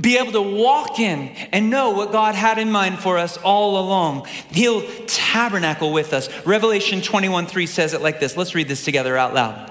be 0.00 0.18
able 0.18 0.32
to 0.32 0.42
walk 0.42 0.98
in 0.98 1.28
and 1.52 1.70
know 1.70 1.90
what 1.90 2.12
God 2.12 2.34
had 2.34 2.58
in 2.58 2.70
mind 2.70 2.98
for 2.98 3.18
us 3.18 3.36
all 3.38 3.78
along. 3.78 4.26
He'll 4.50 4.82
tabernacle 5.06 5.92
with 5.92 6.12
us. 6.12 6.28
Revelation 6.44 7.00
21 7.02 7.46
3 7.46 7.66
says 7.66 7.94
it 7.94 8.02
like 8.02 8.20
this. 8.20 8.36
Let's 8.36 8.54
read 8.54 8.68
this 8.68 8.84
together 8.84 9.16
out 9.16 9.34
loud. 9.34 9.70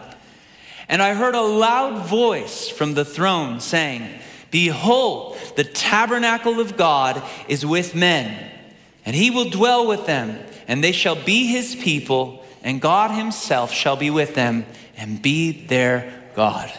And 0.88 1.02
I 1.02 1.14
heard 1.14 1.36
a 1.36 1.42
loud 1.42 2.08
voice 2.08 2.68
from 2.70 2.96
the 2.96 3.06
throne 3.06 3.60
saying, 3.60 4.08
Behold, 4.52 5.38
the 5.56 5.64
tabernacle 5.64 6.60
of 6.60 6.76
God 6.76 7.22
is 7.48 7.66
with 7.66 7.94
men, 7.94 8.52
and 9.06 9.16
he 9.16 9.30
will 9.30 9.50
dwell 9.50 9.88
with 9.88 10.08
them, 10.08 10.40
and 10.68 10.84
they 10.84 10.92
shall 10.92 11.16
be 11.16 11.46
his 11.46 11.76
people, 11.76 12.44
and 12.64 12.82
God 12.82 13.12
himself 13.12 13.72
shall 13.72 13.96
be 13.96 14.10
with 14.10 14.34
them 14.34 14.66
and 14.98 15.22
be 15.22 15.66
their 15.68 16.12
God. 16.36 16.72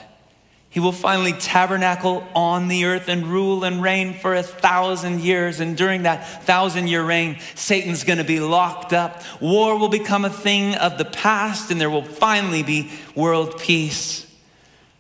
He 0.71 0.79
will 0.79 0.93
finally 0.93 1.33
tabernacle 1.33 2.25
on 2.33 2.69
the 2.69 2.85
earth 2.85 3.09
and 3.09 3.27
rule 3.27 3.65
and 3.65 3.83
reign 3.83 4.15
for 4.15 4.37
a 4.37 4.43
thousand 4.43 5.21
years. 5.21 5.59
And 5.59 5.77
during 5.77 6.05
that 6.05 6.45
thousand 6.45 6.87
year 6.87 7.05
reign, 7.05 7.41
Satan's 7.57 8.05
going 8.05 8.19
to 8.19 8.25
be 8.25 8.39
locked 8.39 8.93
up. 8.93 9.21
War 9.41 9.77
will 9.77 9.89
become 9.89 10.25
a 10.25 10.31
thing 10.31 10.77
of 10.77 10.97
the 10.97 11.05
past, 11.05 11.73
and 11.73 11.81
there 11.81 11.91
will 11.91 12.05
finally 12.05 12.63
be 12.63 12.93
world 13.17 13.59
peace. 13.59 14.29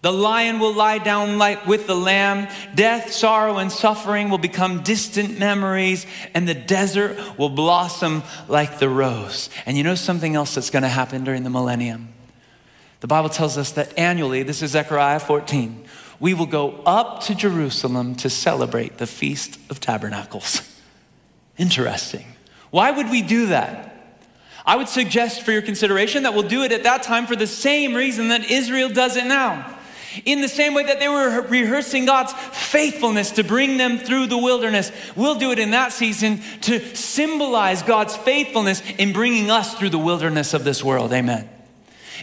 The 0.02 0.12
lion 0.12 0.58
will 0.58 0.74
lie 0.74 0.98
down 0.98 1.38
like 1.38 1.66
with 1.66 1.86
the 1.86 1.94
lamb. 1.94 2.48
Death, 2.74 3.12
sorrow, 3.12 3.58
and 3.58 3.70
suffering 3.70 4.28
will 4.28 4.38
become 4.38 4.82
distant 4.82 5.38
memories, 5.38 6.04
and 6.34 6.48
the 6.48 6.54
desert 6.54 7.38
will 7.38 7.50
blossom 7.50 8.24
like 8.48 8.80
the 8.80 8.88
rose. 8.88 9.50
And 9.66 9.76
you 9.76 9.84
know 9.84 9.94
something 9.94 10.34
else 10.34 10.56
that's 10.56 10.70
going 10.70 10.82
to 10.82 10.88
happen 10.88 11.22
during 11.22 11.44
the 11.44 11.50
millennium? 11.50 12.08
The 13.00 13.06
Bible 13.06 13.30
tells 13.30 13.56
us 13.56 13.72
that 13.72 13.98
annually, 13.98 14.42
this 14.42 14.62
is 14.62 14.72
Zechariah 14.72 15.20
14, 15.20 15.84
we 16.20 16.34
will 16.34 16.46
go 16.46 16.82
up 16.84 17.22
to 17.24 17.34
Jerusalem 17.34 18.14
to 18.16 18.28
celebrate 18.28 18.98
the 18.98 19.06
Feast 19.06 19.58
of 19.70 19.80
Tabernacles. 19.80 20.62
Interesting. 21.58 22.26
Why 22.70 22.90
would 22.90 23.10
we 23.10 23.22
do 23.22 23.46
that? 23.46 23.86
I 24.66 24.76
would 24.76 24.88
suggest 24.88 25.42
for 25.42 25.52
your 25.52 25.62
consideration 25.62 26.24
that 26.24 26.34
we'll 26.34 26.48
do 26.48 26.62
it 26.62 26.72
at 26.72 26.82
that 26.82 27.02
time 27.02 27.26
for 27.26 27.34
the 27.34 27.46
same 27.46 27.94
reason 27.94 28.28
that 28.28 28.50
Israel 28.50 28.90
does 28.90 29.16
it 29.16 29.24
now. 29.24 29.78
In 30.24 30.42
the 30.42 30.48
same 30.48 30.74
way 30.74 30.84
that 30.84 30.98
they 30.98 31.08
were 31.08 31.40
rehearsing 31.42 32.04
God's 32.04 32.32
faithfulness 32.32 33.30
to 33.32 33.44
bring 33.44 33.78
them 33.78 33.96
through 33.96 34.26
the 34.26 34.36
wilderness, 34.36 34.92
we'll 35.16 35.36
do 35.36 35.52
it 35.52 35.58
in 35.58 35.70
that 35.70 35.92
season 35.92 36.42
to 36.62 36.96
symbolize 36.96 37.82
God's 37.82 38.16
faithfulness 38.16 38.82
in 38.98 39.12
bringing 39.12 39.50
us 39.50 39.74
through 39.74 39.90
the 39.90 39.98
wilderness 39.98 40.52
of 40.52 40.64
this 40.64 40.82
world. 40.82 41.12
Amen. 41.12 41.48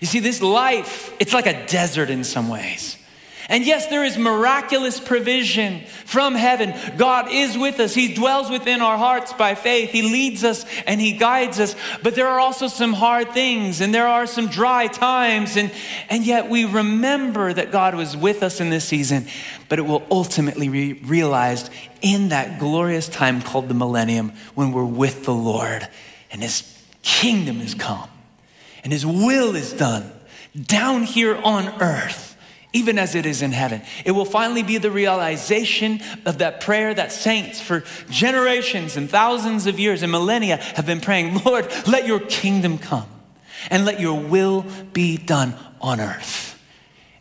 You 0.02 0.08
see, 0.08 0.20
this 0.20 0.42
life, 0.42 1.14
it's 1.20 1.34
like 1.34 1.48
a 1.48 1.66
desert 1.68 2.10
in 2.10 2.24
some 2.24 2.50
ways. 2.50 2.98
And 3.50 3.66
yes, 3.66 3.88
there 3.88 4.04
is 4.04 4.18
miraculous 4.18 5.00
provision 5.00 5.86
from 6.04 6.36
heaven. 6.36 6.74
God 6.98 7.32
is 7.32 7.58
with 7.58 7.80
us. 7.80 7.94
He 7.94 8.14
dwells 8.14 8.50
within 8.50 8.82
our 8.82 8.98
hearts 8.98 9.32
by 9.32 9.56
faith. 9.56 9.90
He 9.92 10.02
leads 10.02 10.44
us 10.44 10.66
and 10.86 11.00
He 11.00 11.14
guides 11.14 11.58
us. 11.58 11.74
But 12.04 12.16
there 12.16 12.28
are 12.28 12.42
also 12.42 12.68
some 12.68 12.92
hard 12.92 13.32
things 13.32 13.80
and 13.80 13.96
there 13.96 14.08
are 14.08 14.28
some 14.28 14.48
dry 14.48 14.88
times. 14.88 15.56
And, 15.56 15.72
and 16.10 16.26
yet 16.26 16.50
we 16.50 16.66
remember 16.66 17.54
that 17.54 17.72
God 17.72 17.96
was 17.96 18.18
with 18.18 18.44
us 18.44 18.60
in 18.60 18.70
this 18.70 18.84
season. 18.84 19.28
But 19.70 19.80
it 19.80 19.84
will 19.84 20.06
ultimately 20.12 20.68
be 20.68 20.94
realized 20.94 21.70
in 22.02 22.30
that 22.30 22.60
glorious 22.60 23.08
time 23.08 23.42
called 23.42 23.70
the 23.70 23.74
millennium 23.74 24.34
when 24.56 24.74
we're 24.74 24.84
with 24.84 25.24
the 25.24 25.34
Lord 25.34 25.88
and 26.32 26.42
His 26.42 26.64
kingdom 27.02 27.62
is 27.62 27.74
come 27.74 28.10
and 28.88 28.94
His 28.94 29.06
will 29.06 29.58
is 29.58 29.74
done 29.74 30.10
down 30.56 31.04
here 31.04 31.36
on 31.36 31.68
earth 31.82 32.38
even 32.72 32.98
as 32.98 33.16
it 33.16 33.26
is 33.26 33.42
in 33.42 33.52
heaven. 33.52 33.82
It 34.06 34.12
will 34.12 34.24
finally 34.24 34.64
be 34.64 34.78
the 34.78 34.90
realization 34.90 36.00
of 36.26 36.38
that 36.38 36.62
prayer 36.62 36.94
that 36.94 37.12
saints 37.12 37.60
for 37.60 37.84
generations 38.10 38.96
and 38.96 39.10
thousands 39.10 39.68
of 39.68 39.78
years 39.78 40.04
and 40.04 40.12
millennia 40.12 40.56
have 40.56 40.86
been 40.86 41.02
praying 41.02 41.44
Lord, 41.44 41.70
let 41.86 42.08
your 42.08 42.22
kingdom 42.22 42.78
come 42.78 43.10
and 43.70 43.84
let 43.84 44.00
your 44.00 44.18
will 44.18 44.66
be 44.94 45.18
done 45.18 45.54
on 45.82 46.00
earth. 46.00 46.58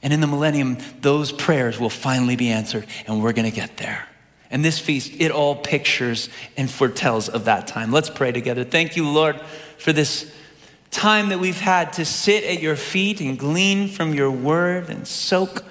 And 0.05 0.13
in 0.13 0.21
the 0.21 0.29
millennium, 0.29 0.79
those 1.01 1.33
prayers 1.33 1.81
will 1.81 1.91
finally 1.91 2.37
be 2.37 2.51
answered, 2.51 2.87
and 3.09 3.21
we're 3.21 3.33
going 3.33 3.51
to 3.51 3.57
get 3.57 3.77
there. 3.79 4.07
And 4.53 4.65
this 4.65 4.79
feast, 4.79 5.15
it 5.19 5.33
all 5.33 5.57
pictures 5.57 6.29
and 6.57 6.71
foretells 6.71 7.29
of 7.29 7.47
that 7.47 7.67
time. 7.67 7.91
Let's 7.91 8.09
pray 8.09 8.31
together. 8.31 8.63
Thank 8.63 8.95
you, 8.95 9.09
Lord, 9.09 9.41
for 9.79 9.93
this 9.93 10.33
time 10.97 11.29
that 11.29 11.39
we've 11.39 11.61
had 11.61 11.93
to 11.93 12.07
sit 12.07 12.43
at 12.45 12.63
your 12.63 12.75
feet 12.75 13.21
and 13.21 13.39
glean 13.39 13.87
from 13.87 14.15
your 14.15 14.31
word 14.31 14.89
and 14.89 15.07
soak 15.07 15.63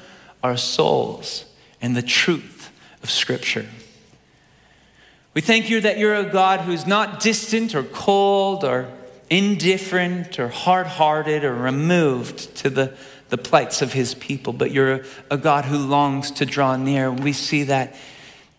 our 0.43 0.55
souls 0.55 1.45
in 1.81 1.93
the 1.93 2.01
truth 2.03 2.71
of 3.01 3.09
Scripture. 3.09 3.65
We 5.33 5.41
thank 5.41 5.67
you 5.67 5.81
that 5.81 5.97
you're 5.97 6.13
a 6.13 6.29
God 6.29 6.61
who's 6.61 6.85
not 6.85 7.19
distant 7.19 7.73
or 7.73 7.81
cold 7.81 8.63
or 8.63 8.87
indifferent 9.31 10.39
or 10.39 10.47
hard 10.47 10.85
hearted 10.85 11.43
or 11.43 11.55
removed 11.55 12.55
to 12.57 12.69
the, 12.69 12.95
the 13.29 13.37
plights 13.37 13.81
of 13.81 13.93
his 13.93 14.13
people, 14.13 14.53
but 14.53 14.69
you're 14.69 14.93
a, 14.93 15.05
a 15.31 15.37
God 15.37 15.65
who 15.65 15.79
longs 15.79 16.29
to 16.31 16.45
draw 16.45 16.77
near. 16.77 17.11
We 17.11 17.33
see 17.33 17.63
that 17.63 17.95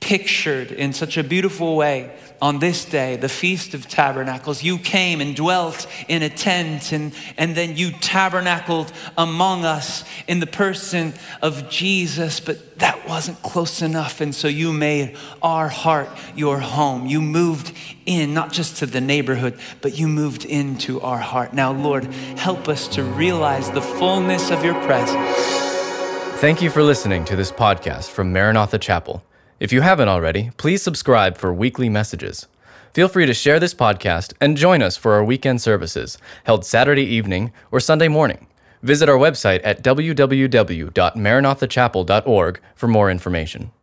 pictured 0.01 0.73
in 0.73 0.93
such 0.93 1.17
a 1.17 1.23
beautiful 1.23 1.77
way 1.77 2.15
on 2.41 2.59
this 2.59 2.85
day, 2.85 3.17
the 3.17 3.29
Feast 3.29 3.75
of 3.75 3.89
Tabernacles, 3.89 4.63
you 4.63 4.79
came 4.79 5.21
and 5.21 5.35
dwelt 5.35 5.87
in 6.09 6.23
a 6.23 6.29
tent, 6.29 6.93
and, 6.93 7.15
and 7.37 7.55
then 7.55 7.77
you 7.77 7.91
tabernacled 7.93 8.93
among 9.17 9.65
us 9.65 10.05
in 10.29 10.41
the 10.41 10.47
person 10.47 11.15
of 11.41 11.71
Jesus. 11.71 12.41
But 12.41 12.79
that 12.79 13.09
wasn't 13.09 13.43
close 13.43 13.81
enough, 13.83 14.21
and 14.21 14.35
so 14.35 14.49
you 14.49 14.73
made 14.73 15.17
our 15.43 15.69
heart 15.69 16.09
your 16.35 16.61
home. 16.61 17.07
You 17.07 17.23
moved 17.23 17.73
in, 18.05 18.35
not 18.35 18.53
just 18.53 18.77
to 18.79 18.87
the 18.87 19.01
neighborhood, 19.01 19.59
but 19.81 19.99
you 19.99 20.07
moved 20.07 20.45
into 20.45 21.01
our 21.01 21.19
heart. 21.19 21.55
Now, 21.55 21.73
Lord, 21.73 22.05
help 22.37 22.69
us 22.69 22.87
to 22.89 23.03
realize 23.03 23.71
the 23.71 23.83
fullness 23.83 24.51
of 24.51 24.65
your 24.65 24.75
presence. 24.85 25.37
Thank 26.41 26.61
you 26.61 26.69
for 26.69 26.83
listening 26.83 27.25
to 27.27 27.37
this 27.37 27.51
podcast 27.51 28.11
from 28.11 28.31
Maranatha 28.33 28.79
Chapel. 28.79 29.23
If 29.59 29.73
you 29.73 29.81
haven't 29.81 30.09
already, 30.09 30.51
please 30.59 30.83
subscribe 30.83 31.39
for 31.39 31.51
weekly 31.51 31.89
messages. 31.89 32.47
Feel 32.93 33.09
free 33.09 33.25
to 33.25 33.33
share 33.33 33.59
this 33.59 33.73
podcast 33.73 34.35
and 34.39 34.55
join 34.55 34.83
us 34.83 34.99
for 34.99 35.15
our 35.15 35.25
weekend 35.25 35.63
services, 35.63 36.19
held 36.45 36.67
Saturday 36.67 37.05
evening 37.05 37.53
or 37.71 37.81
Sunday 37.81 38.09
morning. 38.09 38.49
Visit 38.83 39.09
our 39.09 39.17
website 39.17 39.63
at 39.65 39.83
www.maranathachapel.org 39.83 42.61
for 42.75 42.89
more 42.89 43.11
information. 43.11 43.71